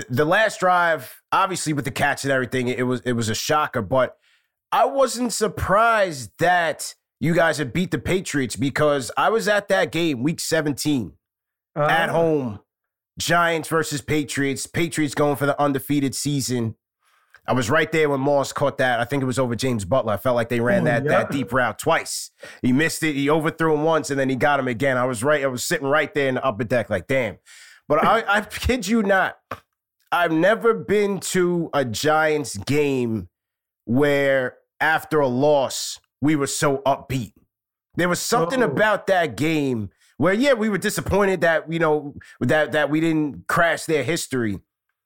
[0.08, 3.82] the last drive, obviously with the catch and everything, it was it was a shocker.
[3.82, 4.16] But
[4.72, 9.92] I wasn't surprised that you guys had beat the Patriots because I was at that
[9.92, 11.12] game, Week 17,
[11.76, 12.60] uh, at home
[13.18, 14.66] Giants versus Patriots.
[14.66, 16.76] Patriots going for the undefeated season.
[17.48, 18.98] I was right there when Moss caught that.
[18.98, 20.14] I think it was over James Butler.
[20.14, 21.10] I felt like they ran oh, that, yeah.
[21.10, 22.30] that deep route twice.
[22.60, 23.14] He missed it.
[23.14, 24.96] He overthrew him once, and then he got him again.
[24.96, 25.44] I was right.
[25.44, 27.38] I was sitting right there in the upper deck, like, damn.
[27.88, 29.36] But I, I kid you not,
[30.10, 33.28] I've never been to a Giants game
[33.84, 37.32] where after a loss we were so upbeat.
[37.94, 38.66] There was something oh.
[38.66, 43.46] about that game where yeah, we were disappointed that you know that that we didn't
[43.46, 44.60] crash their history.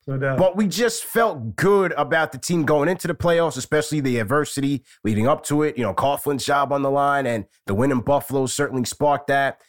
[0.07, 4.18] No but we just felt good about the team going into the playoffs, especially the
[4.18, 5.77] adversity leading up to it.
[5.77, 9.61] You know, Coughlin's job on the line and the win in Buffalo certainly sparked that.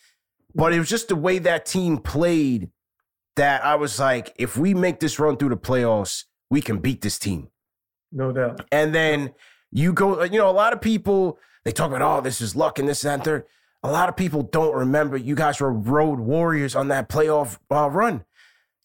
[0.55, 2.69] But it was just the way that team played
[3.35, 7.01] that I was like, if we make this run through the playoffs, we can beat
[7.01, 7.49] this team.
[8.11, 8.65] No doubt.
[8.71, 9.33] And then
[9.71, 12.79] you go, you know, a lot of people they talk about, oh, this is luck
[12.79, 13.25] and this and that.
[13.25, 13.45] Third
[13.83, 17.89] a lot of people don't remember you guys were road warriors on that playoff uh,
[17.89, 18.25] run.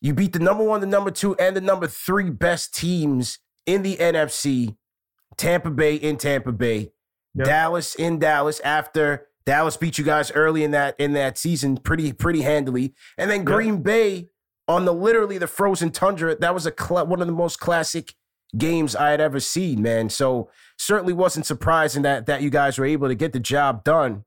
[0.00, 3.82] You beat the number one, the number two, and the number three best teams in
[3.82, 4.76] the NFC.
[5.36, 6.92] Tampa Bay in Tampa Bay,
[7.34, 7.46] yep.
[7.46, 12.12] Dallas in Dallas after Dallas beat you guys early in that in that season pretty
[12.12, 13.82] pretty handily, and then Green yep.
[13.82, 14.28] Bay
[14.68, 16.36] on the literally the frozen tundra.
[16.36, 18.14] That was a cl- one of the most classic
[18.56, 20.08] games I had ever seen, man.
[20.08, 24.24] So certainly wasn't surprising that that you guys were able to get the job done.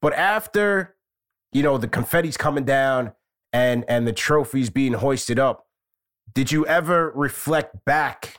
[0.00, 0.96] But after,
[1.52, 3.12] you know, the confetti's coming down
[3.52, 5.66] and and the trophies being hoisted up,
[6.34, 8.38] did you ever reflect back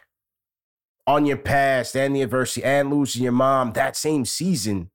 [1.05, 4.91] on your past and the adversity and losing your mom that same season?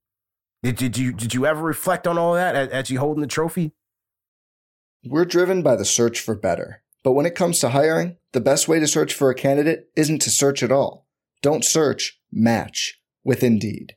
[0.63, 3.27] Did, did you did you ever reflect on all that as, as you holding the
[3.27, 3.73] trophy?
[5.05, 6.83] We're driven by the search for better.
[7.03, 10.23] But when it comes to hiring, the best way to search for a candidate isn't
[10.23, 11.09] to search at all.
[11.41, 13.97] Don't search, match with Indeed.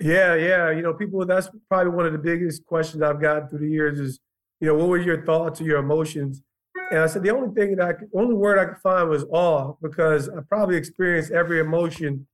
[0.00, 0.70] Yeah, yeah.
[0.70, 3.98] You know, people, that's probably one of the biggest questions I've gotten through the years
[4.00, 4.20] is,
[4.60, 6.42] you know, what were your thoughts or your emotions?
[6.90, 9.24] And I said, the only thing that I could, only word I could find was
[9.30, 12.26] awe because I probably experienced every emotion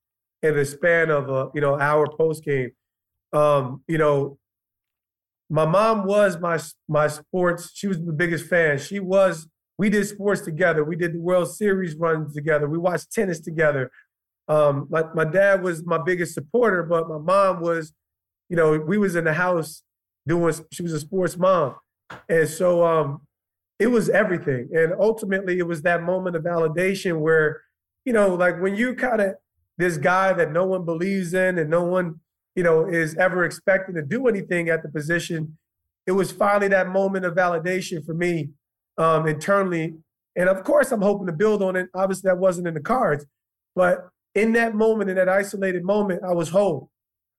[0.42, 2.70] in the span of a, you know, hour post game.
[3.32, 4.38] Um, you know,
[5.50, 7.72] my mom was my my sports.
[7.74, 8.78] She was the biggest fan.
[8.78, 9.46] She was.
[9.78, 10.84] We did sports together.
[10.84, 12.68] We did the World Series runs together.
[12.68, 13.90] We watched tennis together.
[14.50, 17.92] Um, my, my dad was my biggest supporter, but my mom was,
[18.48, 19.84] you know, we was in the house
[20.26, 21.76] doing, she was a sports mom.
[22.28, 23.20] And so um,
[23.78, 24.68] it was everything.
[24.74, 27.62] And ultimately it was that moment of validation where,
[28.04, 29.34] you know, like when you kind of,
[29.78, 32.18] this guy that no one believes in and no one,
[32.56, 35.56] you know, is ever expecting to do anything at the position,
[36.08, 38.50] it was finally that moment of validation for me
[38.98, 39.94] um, internally.
[40.34, 41.88] And of course, I'm hoping to build on it.
[41.94, 43.26] Obviously, that wasn't in the cards,
[43.76, 46.90] but in that moment, in that isolated moment, I was whole.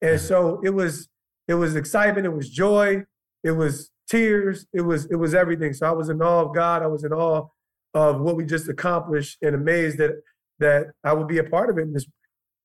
[0.01, 1.10] And so it was
[1.47, 3.04] it was excitement, it was joy,
[3.43, 5.73] it was tears, it was it was everything.
[5.73, 7.47] So I was in awe of God, I was in awe
[7.93, 10.21] of what we just accomplished and amazed that
[10.60, 12.06] that I would be a part of it in this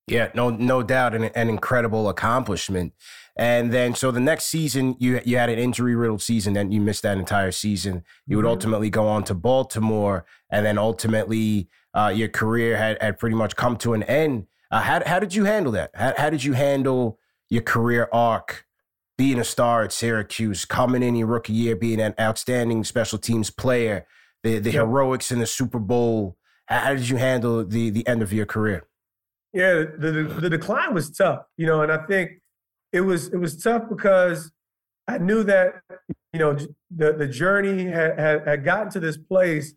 [0.07, 2.93] yeah, no, no doubt, an, an incredible accomplishment.
[3.35, 6.79] And then, so the next season, you you had an injury riddled season, and you
[6.79, 8.03] missed that entire season.
[8.25, 8.51] You would mm-hmm.
[8.51, 13.55] ultimately go on to Baltimore, and then ultimately, uh, your career had had pretty much
[13.55, 14.45] come to an end.
[14.69, 15.89] Uh, how how did you handle that?
[15.95, 17.17] How, how did you handle
[17.49, 18.65] your career arc,
[19.17, 23.49] being a star at Syracuse, coming in your rookie year, being an outstanding special teams
[23.49, 24.05] player,
[24.43, 26.37] the the heroics in the Super Bowl?
[26.67, 28.85] How, how did you handle the the end of your career?
[29.53, 32.41] Yeah, the, the, the decline was tough, you know, and I think
[32.93, 34.51] it was it was tough because
[35.07, 35.81] I knew that
[36.31, 36.55] you know
[36.95, 39.73] the the journey had, had, had gotten to this place,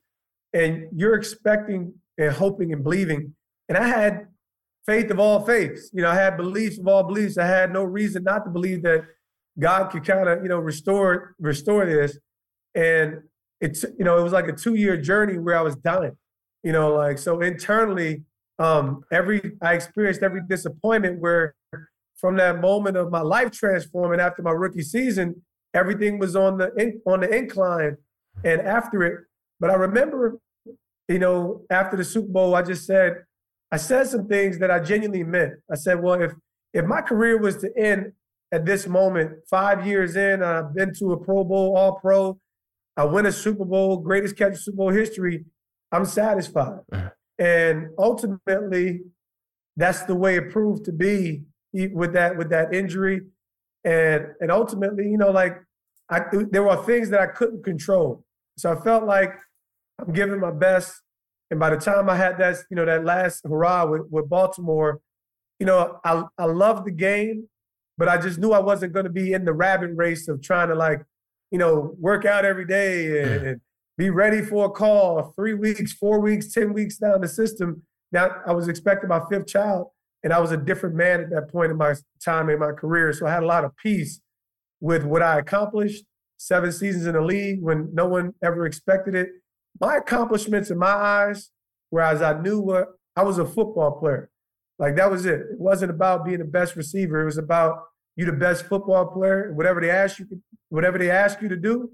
[0.52, 3.34] and you're expecting and hoping and believing,
[3.68, 4.26] and I had
[4.86, 5.90] faith of all faiths.
[5.92, 7.38] You know, I had beliefs of all beliefs.
[7.38, 9.04] I had no reason not to believe that
[9.58, 12.18] God could kind of you know restore restore this,
[12.74, 13.22] and
[13.60, 16.16] it's you know it was like a two year journey where I was dying.
[16.62, 18.24] You know, like so internally
[18.60, 21.54] um, every I experienced every disappointment where
[22.16, 26.70] from that moment of my life transforming after my rookie season, everything was on the
[26.76, 27.96] in, on the incline,
[28.44, 29.24] and after it.
[29.58, 30.38] But I remember,
[31.10, 33.24] you know, after the Super Bowl, I just said,
[33.72, 35.54] I said some things that I genuinely meant.
[35.70, 36.32] I said, well, if
[36.72, 38.12] if my career was to end
[38.52, 42.38] at this moment, five years in, I've been to a Pro Bowl, All Pro,
[42.96, 45.44] I win a Super Bowl, greatest catch in Super Bowl history,
[45.90, 46.78] I'm satisfied.
[46.92, 47.10] Uh-huh.
[47.40, 49.00] And ultimately,
[49.76, 51.42] that's the way it proved to be
[51.72, 53.22] with that with that injury.
[53.84, 55.60] And and ultimately, you know, like
[56.08, 56.20] I
[56.52, 58.24] there were things that I couldn't control.
[58.56, 59.32] So I felt like
[60.00, 61.02] I'm giving my best.
[61.50, 65.00] And by the time I had that, you know, that last hurrah with, with Baltimore,
[65.58, 67.48] you know, I I loved the game,
[67.98, 70.68] but I just knew I wasn't going to be in the rabbit race of trying
[70.68, 71.02] to like,
[71.50, 73.48] you know, work out every day and, mm.
[73.48, 73.60] and
[73.98, 77.82] be ready for a call three weeks, four weeks, 10 weeks down the system.
[78.12, 79.88] Now I was expecting my fifth child,
[80.22, 83.12] and I was a different man at that point in my time in my career.
[83.12, 84.20] So I had a lot of peace
[84.80, 86.04] with what I accomplished,
[86.38, 89.28] seven seasons in the league when no one ever expected it.
[89.80, 91.50] My accomplishments in my eyes,
[91.88, 94.30] whereas I knew what I was a football player.
[94.78, 95.40] Like that was it.
[95.40, 97.20] It wasn't about being the best receiver.
[97.20, 97.82] It was about
[98.16, 99.52] you the best football player.
[99.54, 100.26] Whatever they ask you,
[100.68, 101.90] whatever they ask you to do,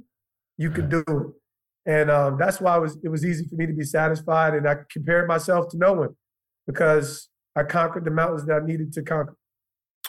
[0.56, 1.90] you could do it.
[1.90, 4.54] And um, that's why it was it was easy for me to be satisfied.
[4.54, 6.16] And I compared myself to no one
[6.66, 9.36] because I conquered the mountains that I needed to conquer.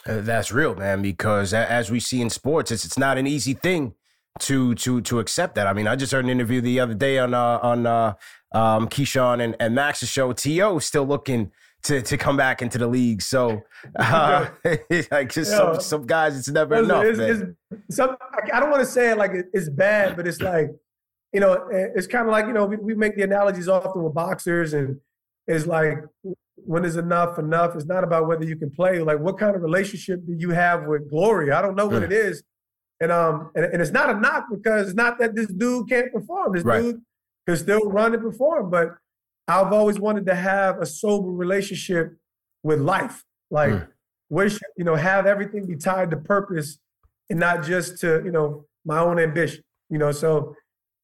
[0.06, 1.02] Uh, that's real, man.
[1.02, 3.94] Because as we see in sports, it's it's not an easy thing
[4.40, 5.66] to to to accept that.
[5.66, 8.14] I mean, I just heard an interview the other day on uh, on uh,
[8.52, 10.32] um, Keyshawn and, and Max's show.
[10.32, 11.52] To still looking
[11.84, 13.22] to to come back into the league.
[13.22, 13.62] So,
[13.98, 14.48] uh,
[15.10, 17.04] like just some some guys, it's never enough.
[17.04, 18.16] It's, it's, some,
[18.52, 20.68] I don't want to say it like it's bad, but it's like
[21.32, 24.14] you know, it's kind of like you know we, we make the analogies often with
[24.14, 24.98] boxers, and
[25.46, 25.98] it's like
[26.64, 27.74] when is enough enough?
[27.74, 29.00] It's not about whether you can play.
[29.00, 31.52] Like, what kind of relationship do you have with glory?
[31.52, 32.06] I don't know what mm.
[32.06, 32.42] it is.
[33.00, 36.12] And um, and, and, it's not a knock because it's not that this dude can't
[36.12, 36.54] perform.
[36.54, 36.82] This right.
[36.82, 37.00] dude
[37.46, 38.96] can still run and perform, but
[39.46, 42.16] I've always wanted to have a sober relationship
[42.64, 43.24] with life.
[43.50, 43.88] Like, mm.
[44.30, 46.78] wish you know, have everything be tied to purpose
[47.30, 49.62] and not just to you know my own ambition.
[49.90, 50.56] You know, so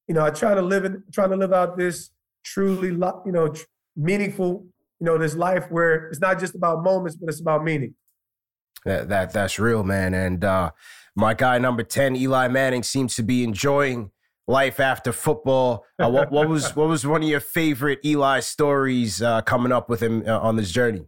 [0.08, 2.10] you know, I try to live in, trying to live out this
[2.44, 3.64] truly, you know, tr-
[3.96, 4.66] meaningful,
[5.00, 7.94] you know, this life where it's not just about moments, but it's about meaning.
[8.84, 10.12] That that that's real, man.
[10.12, 10.70] And uh,
[11.16, 14.10] my guy number ten, Eli Manning, seems to be enjoying
[14.46, 15.84] life after football.
[15.98, 19.88] Uh, what, what, was what was one of your favorite Eli stories uh, coming up
[19.88, 21.06] with him uh, on this journey?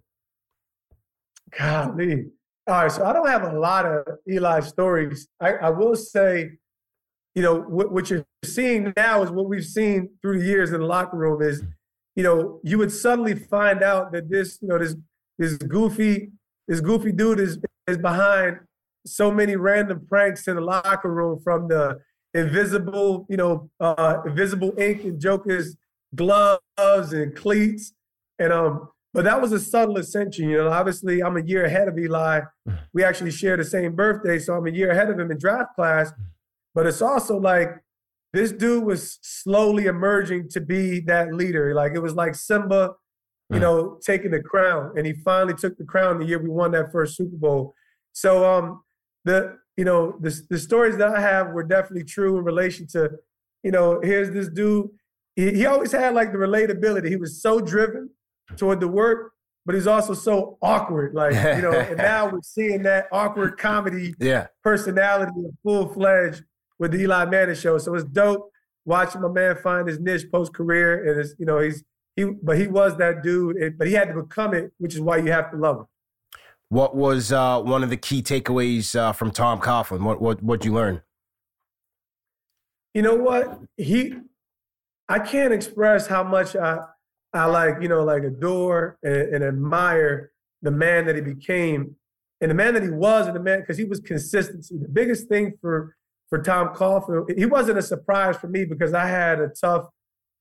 [1.59, 2.27] Golly.
[2.69, 5.29] All right, so I don't have a lot of Eli stories.
[5.41, 6.51] I, I will say,
[7.37, 10.81] you know, what, what, you're seeing now is what we've seen through the years in
[10.81, 11.63] the locker room is,
[12.17, 14.97] you know, you would suddenly find out that this, you know, this
[15.39, 16.31] this goofy
[16.67, 18.59] this goofy dude is is behind
[19.07, 21.99] so many random pranks in the locker room from the
[22.35, 25.77] invisible, you know, uh, invisible ink and Joker's
[26.15, 27.93] gloves and cleats.
[28.39, 30.51] And um, but that was a subtle ascension.
[30.51, 32.41] You know, obviously I'm a year ahead of Eli.
[32.93, 35.75] We actually share the same birthday, so I'm a year ahead of him in draft
[35.75, 36.13] class.
[36.75, 37.79] But it's also like
[38.35, 41.75] this dude was slowly emerging to be that leader.
[41.75, 42.91] Like it was like Simba,
[43.51, 46.73] you know, taking the crown, and he finally took the crown the year we won
[46.73, 47.75] that first Super Bowl.
[48.13, 48.83] So um,
[49.27, 53.11] the you know, the, the stories that I have were definitely true in relation to,
[53.63, 54.89] you know, here's this dude.
[55.35, 57.09] He, he always had like the relatability.
[57.09, 58.11] He was so driven
[58.57, 59.33] toward the work,
[59.67, 61.15] but he's also so awkward.
[61.15, 64.47] Like, you know, and now we're seeing that awkward comedy yeah.
[64.63, 66.43] personality full fledged
[66.79, 67.77] with the Eli Manning show.
[67.77, 68.51] So it's dope
[68.87, 71.05] watching my man find his niche post career.
[71.05, 71.85] And it's, you know, he's,
[72.15, 75.19] he, but he was that dude, but he had to become it, which is why
[75.19, 75.87] you have to love him.
[76.69, 80.03] What was uh, one of the key takeaways uh, from Tom Coughlin?
[80.03, 81.03] What what what'd you learn?
[82.93, 84.15] You know what he,
[85.09, 86.79] I can't express how much I
[87.33, 91.95] I like you know like adore and, and admire the man that he became
[92.41, 94.77] and the man that he was and the man because he was consistency.
[94.77, 95.95] The biggest thing for
[96.29, 99.87] for Tom Coughlin, he wasn't a surprise for me because I had a tough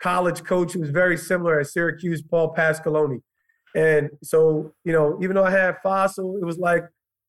[0.01, 3.21] college coach who was very similar at Syracuse, Paul Pasqualoni.
[3.75, 6.83] And so, you know, even though I had Fassel, it was like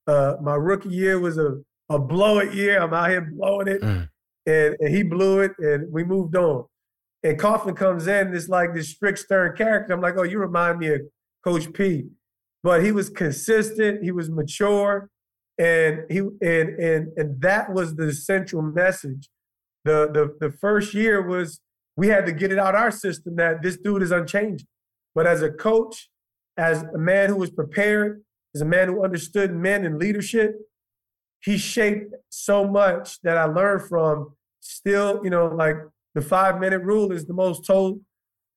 [0.07, 1.57] uh, my rookie year was a,
[1.91, 2.81] a blow it year.
[2.81, 3.83] I'm out here blowing it.
[3.83, 4.09] Mm.
[4.47, 6.65] And, and he blew it and we moved on.
[7.25, 9.93] And Coughlin comes in, it's like this strict, stern character.
[9.93, 11.01] I'm like, oh, you remind me of
[11.45, 12.05] Coach P.
[12.63, 15.09] But he was consistent, he was mature,
[15.59, 16.41] and he and
[16.79, 19.29] and and that was the central message.
[19.85, 21.61] The the the first year was
[21.97, 24.67] we had to get it out our system that this dude is unchanging.
[25.15, 26.09] But as a coach,
[26.57, 28.23] as a man who was prepared,
[28.55, 30.57] as a man who understood men and leadership,
[31.43, 34.35] he shaped so much that I learned from.
[34.61, 35.77] Still, you know, like
[36.15, 38.01] the five minute rule is the most told,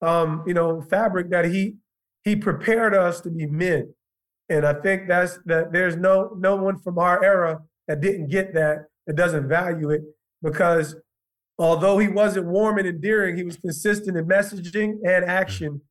[0.02, 1.76] um, you know, fabric that he
[2.24, 3.94] he prepared us to be men,
[4.48, 5.72] and I think that's that.
[5.72, 10.02] There's no no one from our era that didn't get that that doesn't value it
[10.42, 10.96] because
[11.60, 15.82] although he wasn't warm and endearing, he was consistent in messaging and action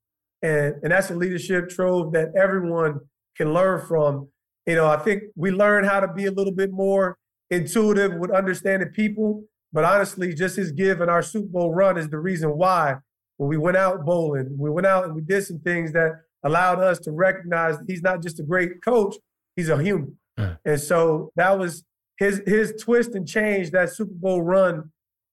[0.43, 3.01] and and that's a leadership trove that everyone
[3.37, 4.29] can learn from.
[4.67, 7.17] You know, I think we learn how to be a little bit more
[7.51, 9.45] intuitive with understanding people.
[9.73, 12.97] But honestly, just his give and our Super Bowl run is the reason why
[13.37, 16.81] when we went out bowling, we went out and we did some things that allowed
[16.81, 19.17] us to recognize he's not just a great coach,
[19.57, 20.17] he's a human.
[20.39, 20.59] Mm.
[20.65, 21.85] And so that was
[22.19, 23.71] his his twist and change.
[23.71, 24.91] That Super Bowl run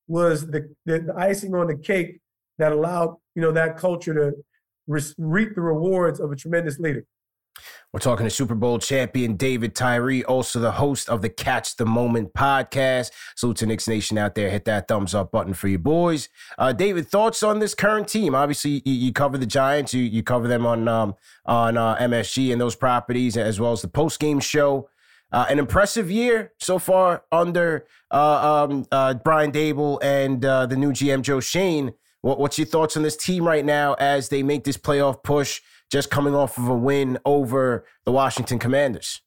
[0.08, 2.20] was the, the, the icing on the cake
[2.58, 4.32] that allowed you know that culture to
[4.86, 7.04] reap the rewards of a tremendous leader.
[7.92, 11.86] We're talking to Super Bowl champion David Tyree, also the host of the Catch the
[11.86, 13.10] Moment podcast.
[13.36, 14.50] Salute to Knicks Nation out there.
[14.50, 16.28] Hit that thumbs up button for you boys.
[16.58, 18.34] Uh, David, thoughts on this current team?
[18.34, 19.94] Obviously, you, you cover the Giants.
[19.94, 21.14] You, you cover them on um,
[21.46, 24.88] on uh, MSG and those properties, as well as the post game show.
[25.32, 30.76] Uh, an impressive year so far under uh, um, uh, Brian Daboll and uh, the
[30.76, 31.94] new GM Joe Schoen.
[32.26, 35.60] What, what's your thoughts on this team right now as they make this playoff push,
[35.92, 39.22] just coming off of a win over the Washington Commanders?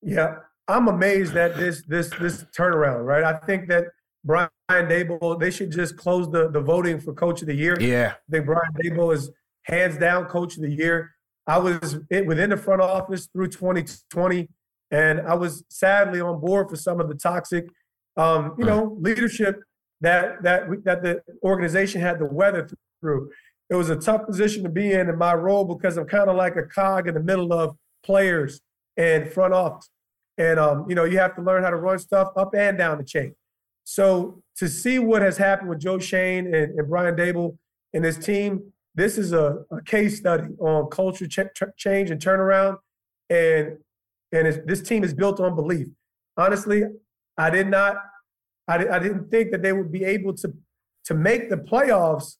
[0.00, 0.36] Yeah,
[0.68, 3.04] I'm amazed at this this this turnaround.
[3.04, 3.88] Right, I think that
[4.24, 7.76] Brian Daboll they should just close the the voting for Coach of the Year.
[7.78, 9.30] Yeah, I think Brian Daboll is
[9.64, 11.10] hands down Coach of the Year.
[11.46, 14.48] I was within the front office through 2020,
[14.92, 17.66] and I was sadly on board for some of the toxic,
[18.16, 19.60] um, you know, leadership
[20.00, 22.68] that that that the organization had to weather
[23.00, 23.30] through.
[23.68, 26.36] It was a tough position to be in in my role because I'm kind of
[26.36, 28.60] like a cog in the middle of players
[28.96, 29.90] and front office,
[30.38, 32.98] and um, you know, you have to learn how to run stuff up and down
[32.98, 33.34] the chain.
[33.84, 37.56] So to see what has happened with Joe Schoen and, and Brian Daboll
[37.92, 41.40] and his team, this is a, a case study on culture ch-
[41.76, 42.78] change and turnaround,
[43.28, 43.78] and
[44.32, 45.88] and this team is built on belief.
[46.36, 46.84] Honestly,
[47.36, 47.96] I did not
[48.70, 50.52] I, I didn't think that they would be able to
[51.04, 52.36] to make the playoffs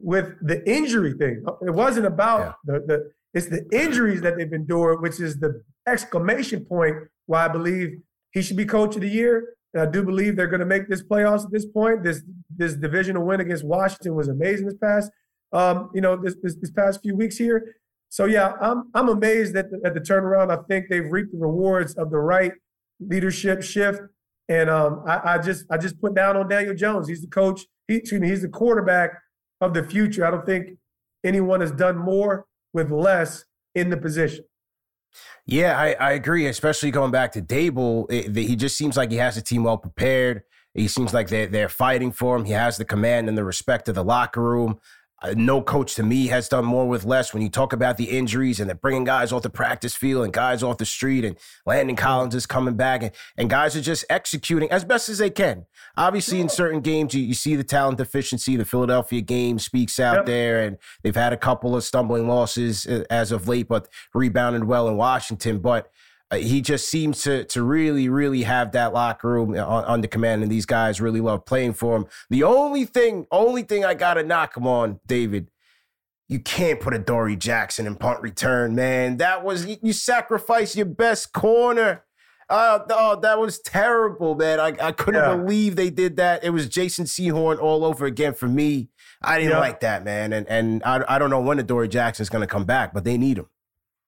[0.00, 1.44] with the injury thing.
[1.62, 2.52] It wasn't about yeah.
[2.64, 6.96] the, the it's the injuries that they've endured, which is the exclamation point
[7.26, 8.00] why I believe
[8.32, 9.54] he should be coach of the year.
[9.72, 12.02] And I do believe they're going to make this playoffs at this point.
[12.02, 12.22] This
[12.54, 15.10] this divisional win against Washington was amazing this past
[15.52, 17.76] um, you know this, this, this past few weeks here.
[18.08, 20.50] So yeah, I'm I'm amazed at the, at the turnaround.
[20.50, 22.52] I think they've reaped the rewards of the right
[23.00, 24.00] leadership shift
[24.50, 27.08] and um, I, I, just I just put down on Daniel Jones.
[27.08, 27.62] He's the coach.
[27.86, 29.12] He, excuse me, he's the quarterback
[29.60, 30.26] of the future.
[30.26, 30.76] I don't think
[31.24, 33.44] anyone has done more with less
[33.76, 34.44] in the position.
[35.46, 36.46] Yeah, I, I agree.
[36.46, 39.78] Especially going back to Daboll, it, he just seems like he has the team well
[39.78, 40.42] prepared.
[40.74, 42.44] He seems like they're, they're fighting for him.
[42.44, 44.80] He has the command and the respect of the locker room.
[45.22, 47.34] Uh, no coach to me has done more with less.
[47.34, 50.32] When you talk about the injuries and they're bringing guys off the practice field and
[50.32, 54.04] guys off the street and Landon Collins is coming back and, and guys are just
[54.08, 55.66] executing as best as they can.
[55.96, 58.56] Obviously, in certain games, you, you see the talent deficiency.
[58.56, 60.26] The Philadelphia game speaks out yep.
[60.26, 64.64] there, and they've had a couple of stumbling losses uh, as of late, but rebounded
[64.64, 65.58] well in Washington.
[65.58, 65.90] But
[66.32, 70.50] he just seems to to really, really have that locker room on, under command, and
[70.50, 72.06] these guys really love playing for him.
[72.28, 75.50] The only thing, only thing I gotta knock him on, David,
[76.28, 79.16] you can't put Adoree Jackson in punt return, man.
[79.16, 82.04] That was you sacrifice your best corner.
[82.48, 84.58] Uh, oh, that was terrible, man.
[84.58, 85.36] I, I couldn't yeah.
[85.36, 86.42] believe they did that.
[86.42, 88.88] It was Jason Sehorn all over again for me.
[89.22, 89.58] I didn't yeah.
[89.60, 90.32] like that, man.
[90.32, 93.16] And and I, I don't know when Adoree Jackson's going to come back, but they
[93.18, 93.46] need him.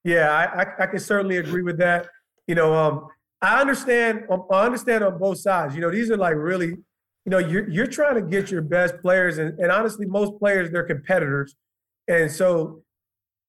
[0.04, 2.08] Yeah, I, I, I can certainly agree with that.
[2.46, 3.08] You know, um,
[3.40, 4.24] I understand.
[4.30, 5.74] Um, I understand on both sides.
[5.74, 9.00] You know, these are like really, you know, you're you're trying to get your best
[9.00, 11.54] players, and, and honestly, most players they're competitors,
[12.08, 12.82] and so,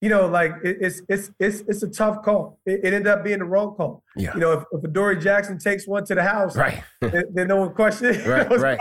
[0.02, 2.60] you know, like it, it's it's it's it's a tough call.
[2.66, 4.04] It, it, ended up being the wrong call.
[4.16, 4.34] Yeah.
[4.34, 7.58] You know, if, if Adoree Jackson takes one to the house, right, then, then no
[7.58, 8.80] one questions right, no right.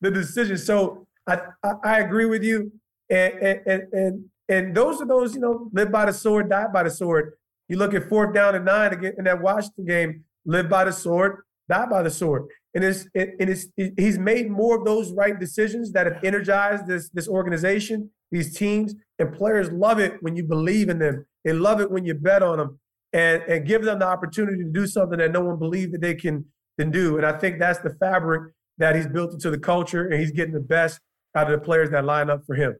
[0.00, 0.58] the decision.
[0.58, 2.72] So I, I, I agree with you,
[3.10, 6.82] and and and and those are those, you know, live by the sword, die by
[6.82, 7.34] the sword.
[7.68, 10.92] You look at fourth down and nine again in that Washington game, live by the
[10.92, 12.44] sword, die by the sword.
[12.74, 16.22] And it's it, and it's it, he's made more of those right decisions that have
[16.24, 21.24] energized this this organization, these teams, and players love it when you believe in them.
[21.44, 22.78] They love it when you bet on them
[23.12, 26.14] and and give them the opportunity to do something that no one believed that they
[26.14, 26.44] can
[26.78, 27.16] can do.
[27.16, 30.52] And I think that's the fabric that he's built into the culture, and he's getting
[30.54, 31.00] the best
[31.36, 32.74] out of the players that line up for him.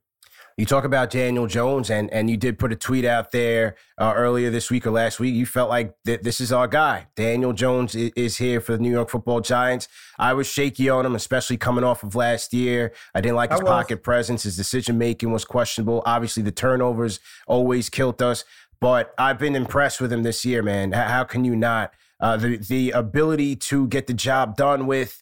[0.56, 4.12] You talk about Daniel Jones, and and you did put a tweet out there uh,
[4.14, 5.34] earlier this week or last week.
[5.34, 7.08] You felt like th- this is our guy.
[7.16, 9.88] Daniel Jones is, is here for the New York Football Giants.
[10.16, 12.92] I was shaky on him, especially coming off of last year.
[13.16, 14.44] I didn't like his pocket presence.
[14.44, 16.04] His decision making was questionable.
[16.06, 18.44] Obviously, the turnovers always killed us.
[18.80, 20.92] But I've been impressed with him this year, man.
[20.92, 21.92] How, how can you not?
[22.20, 25.20] Uh, the the ability to get the job done with.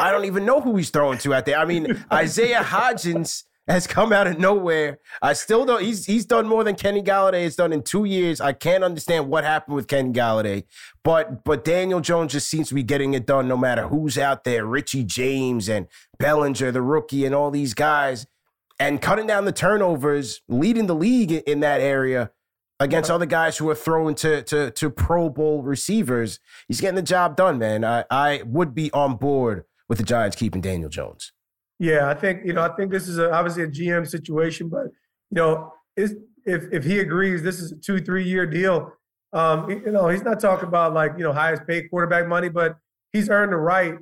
[0.00, 1.58] I don't even know who he's throwing to out there.
[1.58, 4.98] I mean, Isaiah Hodgins has come out of nowhere.
[5.22, 5.82] I still don't.
[5.82, 8.40] He's he's done more than Kenny Golladay has done in two years.
[8.40, 10.64] I can't understand what happened with Kenny Golladay,
[11.02, 14.44] but but Daniel Jones just seems to be getting it done no matter who's out
[14.44, 14.66] there.
[14.66, 15.86] Richie James and
[16.18, 18.26] Bellinger, the rookie, and all these guys,
[18.78, 22.30] and cutting down the turnovers, leading the league in that area
[22.80, 26.38] against other guys who are throwing to to to Pro Bowl receivers.
[26.68, 27.84] He's getting the job done, man.
[27.84, 31.32] I I would be on board with the Giants keeping Daniel Jones.
[31.78, 32.62] Yeah, I think you know.
[32.62, 34.84] I think this is a, obviously a GM situation, but
[35.30, 36.12] you know, if
[36.46, 38.92] if he agrees, this is a two three year deal.
[39.32, 42.76] Um, you know, he's not talking about like you know highest paid quarterback money, but
[43.12, 43.96] he's earned the right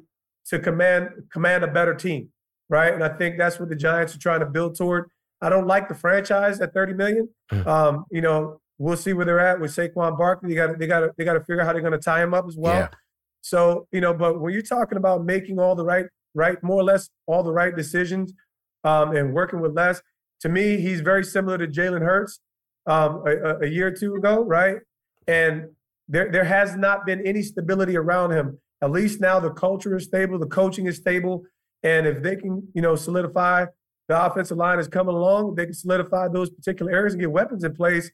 [0.47, 2.29] to command command a better team,
[2.69, 2.93] right?
[2.93, 5.09] And I think that's what the Giants are trying to build toward.
[5.41, 7.29] I don't like the franchise at thirty million.
[7.51, 7.67] Mm.
[7.67, 10.51] Um, you know, we'll see where they're at with Saquon Barkley.
[10.51, 12.35] They got they got they got to figure out how they're going to tie him
[12.35, 12.81] up as well.
[12.81, 12.89] Yeah.
[13.41, 16.85] So you know, but when you're talking about making all the right right, more or
[16.85, 18.33] less all the right decisions
[18.85, 20.03] um, and working with less.
[20.41, 22.41] To me, he's very similar to Jalen Hurts
[22.87, 24.77] um, a, a, year or two ago, right?
[25.29, 25.67] And
[26.09, 28.59] there, there has not been any stability around him.
[28.83, 31.45] At least now the culture is stable, the coaching is stable,
[31.85, 33.67] and if they can, you know, solidify
[34.09, 37.65] the offensive line is coming along, they can solidify those particular areas and get weapons
[37.65, 38.11] in place.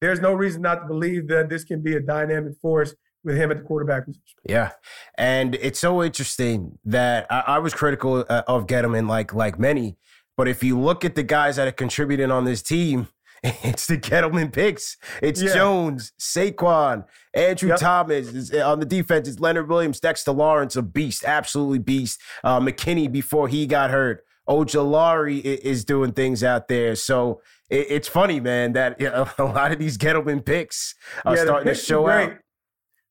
[0.00, 2.94] There's no reason not to believe that this can be a dynamic force
[3.24, 4.22] with him at the quarterback position.
[4.44, 4.72] Yeah,
[5.16, 9.96] and it's so interesting that I, I was critical uh, of Gettleman, like like many,
[10.36, 13.08] but if you look at the guys that are contributing on this team,
[13.42, 14.96] it's the Gettleman picks.
[15.22, 15.54] It's yeah.
[15.54, 17.04] Jones, Saquon,
[17.34, 17.78] Andrew yep.
[17.78, 18.52] Thomas.
[18.52, 22.20] Uh, on the defense, it's Leonard Williams, Dexter Lawrence, a beast, absolutely beast.
[22.42, 24.24] Uh, McKinney before he got hurt.
[24.48, 26.94] Ojulari is doing things out there.
[26.96, 29.00] So it's funny, man, that
[29.38, 30.94] a lot of these Gettleman picks
[31.24, 32.34] are yeah, starting to show out.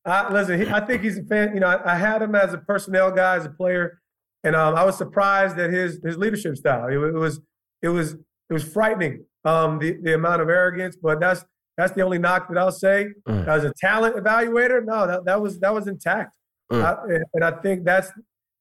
[0.05, 1.53] Uh, listen, he, I think he's a fan.
[1.53, 4.01] You know, I, I, had him as a personnel guy, as a player,
[4.43, 6.87] and um, I was surprised at his his leadership style.
[6.87, 7.39] It, it was
[7.81, 10.97] it was it was frightening um, the the amount of arrogance.
[11.01, 11.45] But that's
[11.77, 13.07] that's the only knock that I'll say.
[13.27, 13.47] Mm.
[13.47, 16.35] As a talent evaluator, no, that, that was that was intact.
[16.71, 16.83] Mm.
[16.83, 18.11] I, and I think that's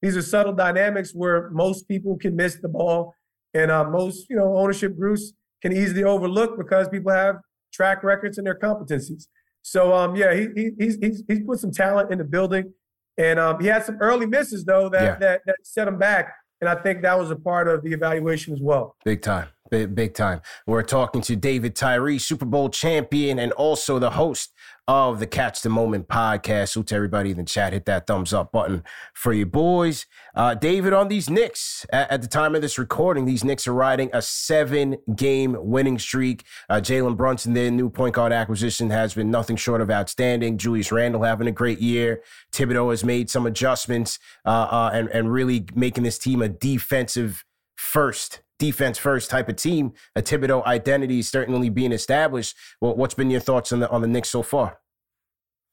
[0.01, 3.15] these are subtle dynamics where most people can miss the ball,
[3.53, 7.37] and uh, most you know ownership groups can easily overlook because people have
[7.73, 9.27] track records and their competencies.
[9.63, 12.73] So um, yeah, he, he he's, he's he's put some talent in the building,
[13.17, 15.17] and um, he had some early misses though that, yeah.
[15.17, 18.53] that that set him back, and I think that was a part of the evaluation
[18.53, 18.97] as well.
[19.05, 19.49] Big time.
[19.73, 20.43] Big, big time.
[20.67, 24.53] We're talking to David Tyree, Super Bowl champion, and also the host
[24.87, 26.73] of the Catch the Moment podcast.
[26.73, 30.05] So to everybody in the chat, hit that thumbs up button for you boys.
[30.35, 33.73] Uh, David, on these Knicks, at, at, the time of this recording, these Knicks are
[33.73, 36.45] riding a seven game winning streak.
[36.69, 40.59] Uh, Jalen Brunson, their new point guard acquisition, has been nothing short of outstanding.
[40.59, 42.23] Julius Randle having a great year.
[42.53, 47.47] Thibodeau has made some adjustments uh, uh and, and really making this team a defensive
[47.75, 52.57] first defense first type of team, a Thibodeau identity is certainly being established.
[52.81, 54.79] Well, what's been your thoughts on the on the Knicks so far?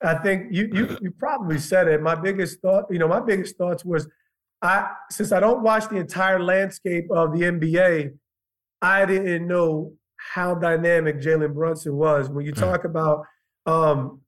[0.03, 2.01] I think you you you probably said it.
[2.01, 4.07] My biggest thought, you know, my biggest thoughts was
[4.63, 8.11] I since I don't watch the entire landscape of the NBA,
[8.81, 9.93] I didn't know
[10.33, 12.27] how dynamic Jalen Brunson was.
[12.29, 12.59] When you hmm.
[12.59, 13.23] talk about
[13.67, 14.21] um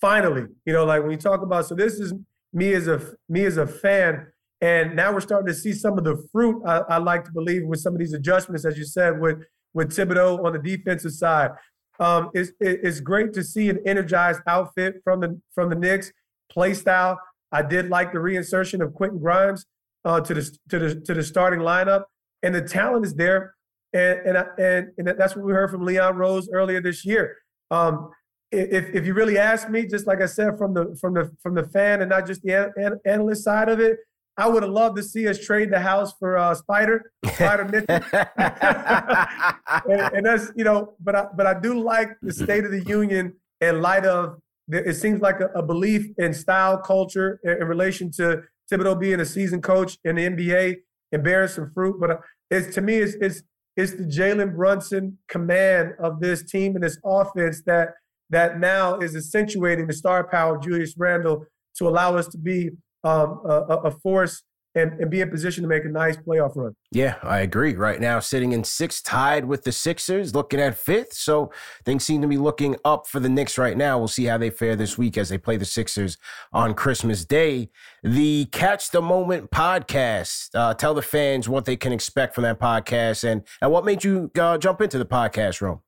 [0.00, 2.14] finally, you know, like when you talk about so this is
[2.52, 4.28] me as a me as a fan
[4.64, 7.66] and now we're starting to see some of the fruit, I, I like to believe,
[7.66, 9.42] with some of these adjustments, as you said, with,
[9.74, 11.50] with Thibodeau on the defensive side.
[12.00, 16.10] Um, it's, it's great to see an energized outfit from the from the Knicks
[16.50, 17.20] play style.
[17.52, 19.66] I did like the reinsertion of Quentin Grimes
[20.06, 22.04] uh, to the to the to the starting lineup,
[22.42, 23.54] and the talent is there,
[23.92, 27.36] and and and, and that's what we heard from Leon Rose earlier this year.
[27.70, 28.10] Um,
[28.50, 31.54] if if you really ask me, just like I said from the from the from
[31.54, 33.98] the fan and not just the an, analyst side of it,
[34.36, 38.00] I would have loved to see us trade the house for uh, Spider, Spider Mitchell.
[39.88, 42.82] and, and, that's you know, but I but I do like the State of the
[42.82, 47.68] Union in light of it seems like a, a belief in style, culture in, in,
[47.68, 50.76] relation to Thibodeau being a seasoned coach in the NBA
[51.12, 52.00] and bearing some fruit.
[52.00, 52.16] But uh,
[52.50, 53.42] it's to me, it's it's
[53.76, 57.90] it's the Jalen Brunson command of this team and this offense that
[58.30, 62.70] that now is accentuating the star power of Julius Randle to allow us to be
[63.04, 64.42] um, a, a, force
[64.74, 66.74] and, and be in position to make a nice playoff run.
[66.90, 67.74] Yeah, I agree.
[67.74, 71.12] Right now, sitting in sixth, tied with the Sixers, looking at fifth.
[71.12, 71.52] So
[71.84, 73.98] things seem to be looking up for the Knicks right now.
[73.98, 76.18] We'll see how they fare this week as they play the Sixers
[76.52, 77.70] on Christmas Day.
[78.02, 80.48] The Catch the Moment podcast.
[80.54, 84.02] Uh, tell the fans what they can expect from that podcast and, and what made
[84.02, 85.80] you uh, jump into the podcast room.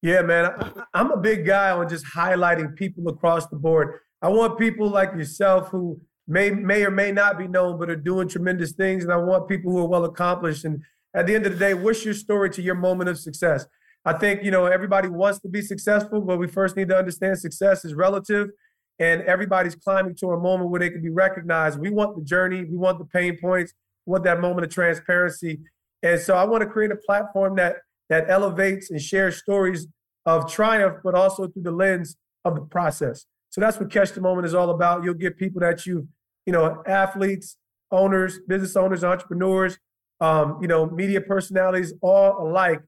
[0.00, 4.00] Yeah, man, I, I'm a big guy on just highlighting people across the board.
[4.22, 7.96] I want people like yourself who may may or may not be known, but are
[7.96, 9.04] doing tremendous things.
[9.04, 10.64] And I want people who are well accomplished.
[10.64, 10.82] And
[11.14, 13.66] at the end of the day, what's your story to your moment of success?
[14.04, 17.38] I think you know everybody wants to be successful, but we first need to understand
[17.38, 18.50] success is relative,
[18.98, 21.78] and everybody's climbing to a moment where they can be recognized.
[21.78, 23.72] We want the journey, we want the pain points,
[24.04, 25.60] we want that moment of transparency,
[26.02, 27.76] and so I want to create a platform that
[28.10, 29.86] that elevates and shares stories
[30.26, 33.26] of triumph, but also through the lens of the process.
[33.54, 35.04] So that's what Catch the Moment is all about.
[35.04, 36.08] You'll get people that you,
[36.44, 37.56] you know, athletes,
[37.92, 39.78] owners, business owners, entrepreneurs,
[40.20, 42.80] um, you know, media personalities, all alike,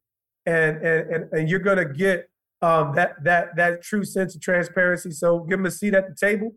[0.45, 2.29] and and and, and you're gonna get
[2.62, 5.12] um, that that that true sense of transparency.
[5.12, 6.57] So give them a seat at the table,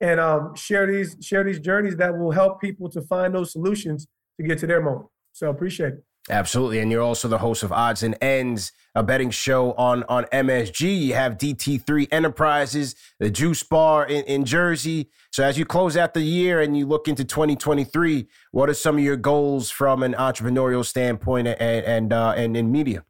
[0.00, 4.06] and um, share these share these journeys that will help people to find those solutions
[4.40, 5.08] to get to their moment.
[5.32, 6.04] So appreciate it.
[6.30, 6.80] Absolutely.
[6.80, 11.00] And you're also the host of Odds and Ends, a betting show on, on MSG.
[11.00, 15.10] You have DT3 Enterprises, the Juice Bar in, in Jersey.
[15.30, 18.98] So as you close out the year and you look into 2023, what are some
[18.98, 23.04] of your goals from an entrepreneurial standpoint and and uh, and in media?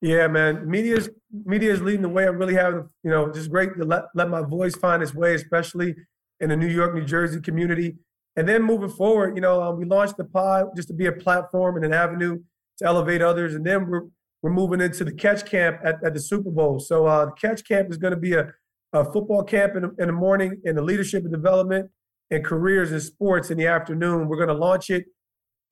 [0.00, 0.68] Yeah, man.
[0.68, 1.08] Media's
[1.44, 2.26] media is leading the way.
[2.26, 5.34] I'm really having, you know, just great to let, let my voice find its way,
[5.34, 5.94] especially
[6.40, 7.96] in the New York, New Jersey community.
[8.36, 11.12] And then moving forward, you know, um, we launched the pod just to be a
[11.12, 12.38] platform and an avenue
[12.78, 13.54] to elevate others.
[13.54, 14.02] And then we're
[14.42, 16.78] we're moving into the catch camp at, at the Super Bowl.
[16.78, 18.52] So uh, the catch camp is going to be a,
[18.92, 21.90] a football camp in, in the morning and the leadership and development
[22.30, 24.28] and careers in sports in the afternoon.
[24.28, 25.06] We're going to launch it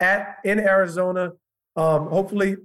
[0.01, 1.33] at in Arizona.
[1.77, 2.57] Um, hopefully,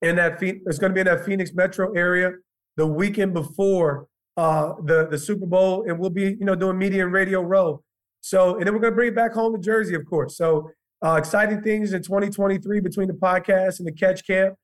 [0.00, 2.32] in that it's going to be in that Phoenix metro area
[2.76, 7.04] the weekend before uh, the the Super Bowl, and we'll be you know doing media
[7.04, 7.82] and radio row.
[8.22, 10.36] So, and then we're going to bring it back home to Jersey, of course.
[10.36, 10.70] So,
[11.04, 14.54] uh, exciting things in 2023 between the podcast and the catch camp.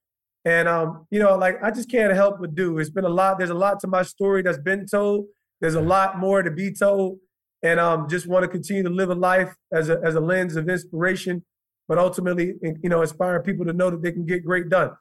[0.45, 2.79] And, um, you know, like I just can't help but do.
[2.79, 3.39] It's been a lot.
[3.39, 5.27] There's a lot to my story that's been told.
[5.61, 7.19] There's a lot more to be told.
[7.63, 10.55] And um, just want to continue to live a life as a, as a lens
[10.55, 11.45] of inspiration,
[11.89, 14.93] but ultimately, you know, inspire people to know that they can get great done.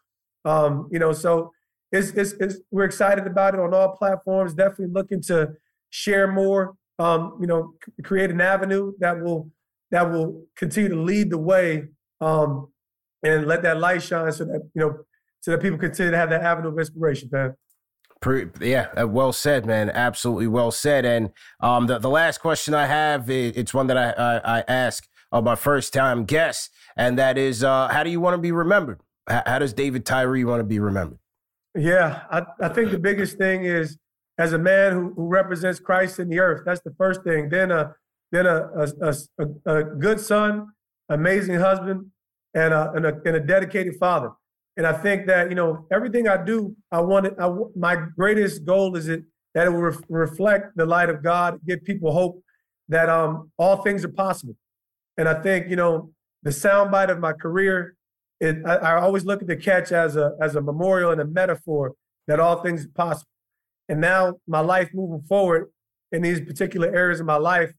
[0.44, 1.52] Um, you know, so
[1.92, 4.56] it's, it's, it's, we're excited about it on all platforms.
[4.56, 5.50] Definitely looking to
[5.92, 7.74] share more um, you know,
[8.04, 9.50] create an avenue that will
[9.92, 11.88] that will continue to lead the way
[12.22, 12.68] um,
[13.24, 14.98] and let that light shine so that you know
[15.42, 17.56] so that people continue to have that avenue of inspiration, man.
[18.60, 19.92] Yeah, uh, well said, man.
[19.92, 21.06] Absolutely well said.
[21.06, 25.08] And um, the the last question I have, it's one that I I, I ask
[25.32, 28.52] of my first time guests, and that is, uh, how do you want to be
[28.52, 29.00] remembered?
[29.28, 31.20] How, how does David Tyree want to be remembered?
[31.76, 33.98] Yeah, I, I think the biggest thing is
[34.38, 36.64] as a man who, who represents Christ in the earth.
[36.66, 37.50] That's the first thing.
[37.50, 37.96] Then a
[38.32, 40.68] then a a, a, a good son,
[41.10, 42.12] amazing husband,
[42.54, 44.32] and a, and a, and a dedicated father.
[44.76, 47.34] And I think that you know everything I do, I want it.
[47.40, 49.24] I, my greatest goal is it
[49.56, 52.42] that it will re- reflect the light of God, give people hope
[52.90, 54.56] that um all things are possible.
[55.18, 56.12] And I think you know
[56.44, 57.96] the soundbite of my career.
[58.40, 61.26] It, I, I always look at the catch as a as a memorial and a
[61.26, 61.94] metaphor
[62.28, 63.32] that all things are possible.
[63.90, 65.72] And now my life moving forward
[66.12, 67.74] in these particular areas of my life,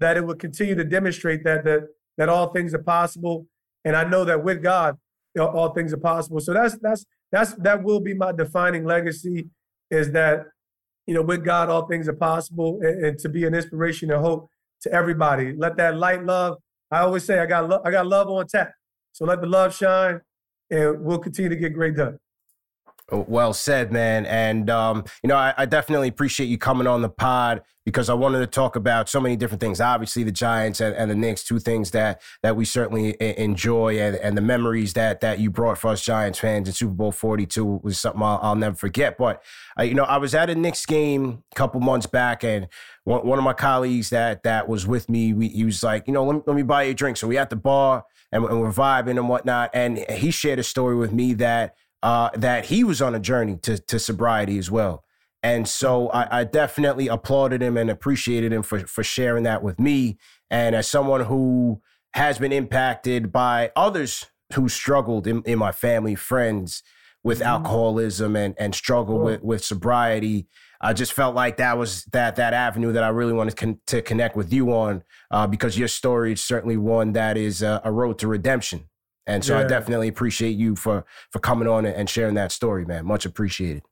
[0.00, 1.82] that it will continue to demonstrate that that
[2.16, 3.46] that all things are possible.
[3.84, 4.96] And I know that with God,
[5.38, 6.40] all things are possible.
[6.40, 9.48] So that's that's that's that will be my defining legacy
[9.90, 10.46] is that
[11.06, 14.20] you know with God all things are possible and, and to be an inspiration and
[14.20, 14.48] hope
[14.82, 15.54] to everybody.
[15.56, 16.58] Let that light love.
[16.90, 18.72] I always say I got lo- I got love on tap.
[19.12, 20.20] So let the love shine
[20.70, 22.18] and we'll continue to get great done.
[23.10, 24.26] Well said, man.
[24.26, 28.14] And, um, you know, I, I, definitely appreciate you coming on the pod because I
[28.14, 29.80] wanted to talk about so many different things.
[29.80, 34.16] Obviously, the Giants and, and the Knicks, two things that that we certainly enjoy, and,
[34.16, 37.80] and the memories that that you brought for us Giants fans in Super Bowl 42
[37.82, 39.16] was something I'll, I'll never forget.
[39.16, 39.42] But,
[39.78, 42.68] uh, you know, I was at a Knicks game a couple months back, and
[43.04, 46.12] one, one of my colleagues that that was with me, we, he was like, you
[46.12, 47.16] know, let me, let me buy you a drink.
[47.16, 49.70] So we at the bar and, and we're vibing and whatnot.
[49.72, 53.56] And he shared a story with me that uh, that he was on a journey
[53.62, 55.04] to, to sobriety as well.
[55.42, 59.78] And so I, I, definitely applauded him and appreciated him for, for sharing that with
[59.78, 60.18] me.
[60.50, 61.80] And as someone who
[62.14, 66.82] has been impacted by others who struggled in, in my family, friends
[67.22, 67.48] with mm-hmm.
[67.48, 70.48] alcoholism and, and struggle with, with sobriety,
[70.80, 74.00] I just felt like that was that that avenue that I really wanted con- to
[74.00, 77.90] connect with you on uh, because your story is certainly one that is a, a
[77.90, 78.88] road to redemption.
[79.28, 79.64] And so yeah.
[79.64, 83.04] I definitely appreciate you for for coming on and sharing that story, man.
[83.04, 83.82] Much appreciated.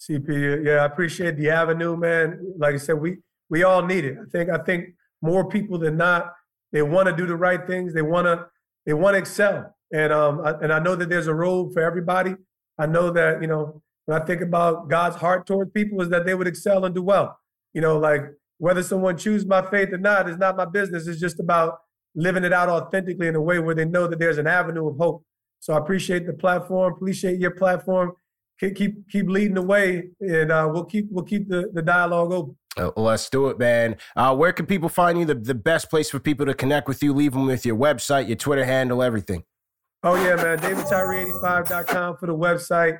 [0.00, 2.54] CP, yeah, I appreciate the avenue, man.
[2.58, 3.18] Like I said, we
[3.48, 4.18] we all need it.
[4.20, 6.32] I think I think more people than not,
[6.72, 7.94] they want to do the right things.
[7.94, 8.46] They want to
[8.84, 11.80] they want to excel, and um I, and I know that there's a road for
[11.80, 12.34] everybody.
[12.76, 16.26] I know that you know when I think about God's heart towards people is that
[16.26, 17.38] they would excel and do well.
[17.72, 18.22] You know, like
[18.58, 21.06] whether someone chooses my faith or not is not my business.
[21.06, 21.78] It's just about
[22.14, 24.96] living it out authentically in a way where they know that there's an avenue of
[24.96, 25.24] hope.
[25.60, 28.12] So I appreciate the platform, appreciate your platform.
[28.60, 32.32] Keep keep, keep leading the way, and uh, we'll keep we'll keep the, the dialogue
[32.32, 32.56] open.
[32.76, 33.96] Uh, let's do it, man.
[34.16, 35.24] Uh, where can people find you?
[35.24, 37.12] The, the best place for people to connect with you?
[37.12, 39.44] Leave them with your website, your Twitter handle, everything.
[40.02, 40.58] Oh yeah, man.
[40.58, 42.98] DavidTyree85.com for the website.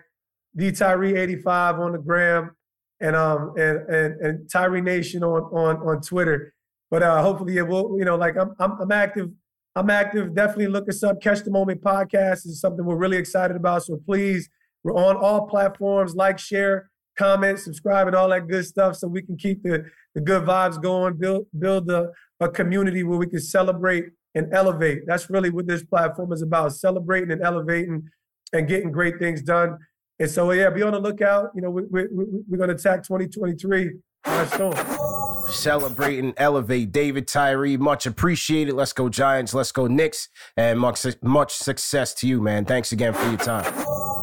[0.58, 2.54] DTyree85 on the gram,
[3.00, 6.54] and um and and and Tyree Nation on on on Twitter.
[6.92, 9.30] But uh, hopefully it will, you know, like I'm, I'm, I'm active.
[9.74, 10.34] I'm active.
[10.34, 11.22] Definitely look us up.
[11.22, 13.84] Catch the Moment podcast is something we're really excited about.
[13.84, 14.50] So please,
[14.84, 16.14] we're on all platforms.
[16.14, 20.20] Like, share, comment, subscribe, and all that good stuff, so we can keep the, the
[20.20, 21.14] good vibes going.
[21.16, 25.06] Build build a, a community where we can celebrate and elevate.
[25.06, 28.06] That's really what this platform is about: celebrating and elevating
[28.52, 29.78] and getting great things done.
[30.18, 31.52] And so, yeah, be on the lookout.
[31.54, 33.92] You know, we, we, we, we're going to attack 2023
[34.26, 35.11] on storm.
[35.52, 37.76] Celebrate and elevate David Tyree.
[37.76, 38.74] Much appreciated.
[38.74, 39.54] Let's go Giants.
[39.54, 40.28] Let's go Knicks.
[40.56, 42.64] And much, much success to you, man.
[42.64, 43.64] Thanks again for your time.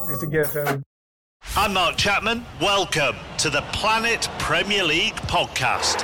[0.07, 0.83] Thanks again, family.
[1.55, 2.45] I'm Mark Chapman.
[2.61, 6.03] Welcome to the Planet Premier League podcast.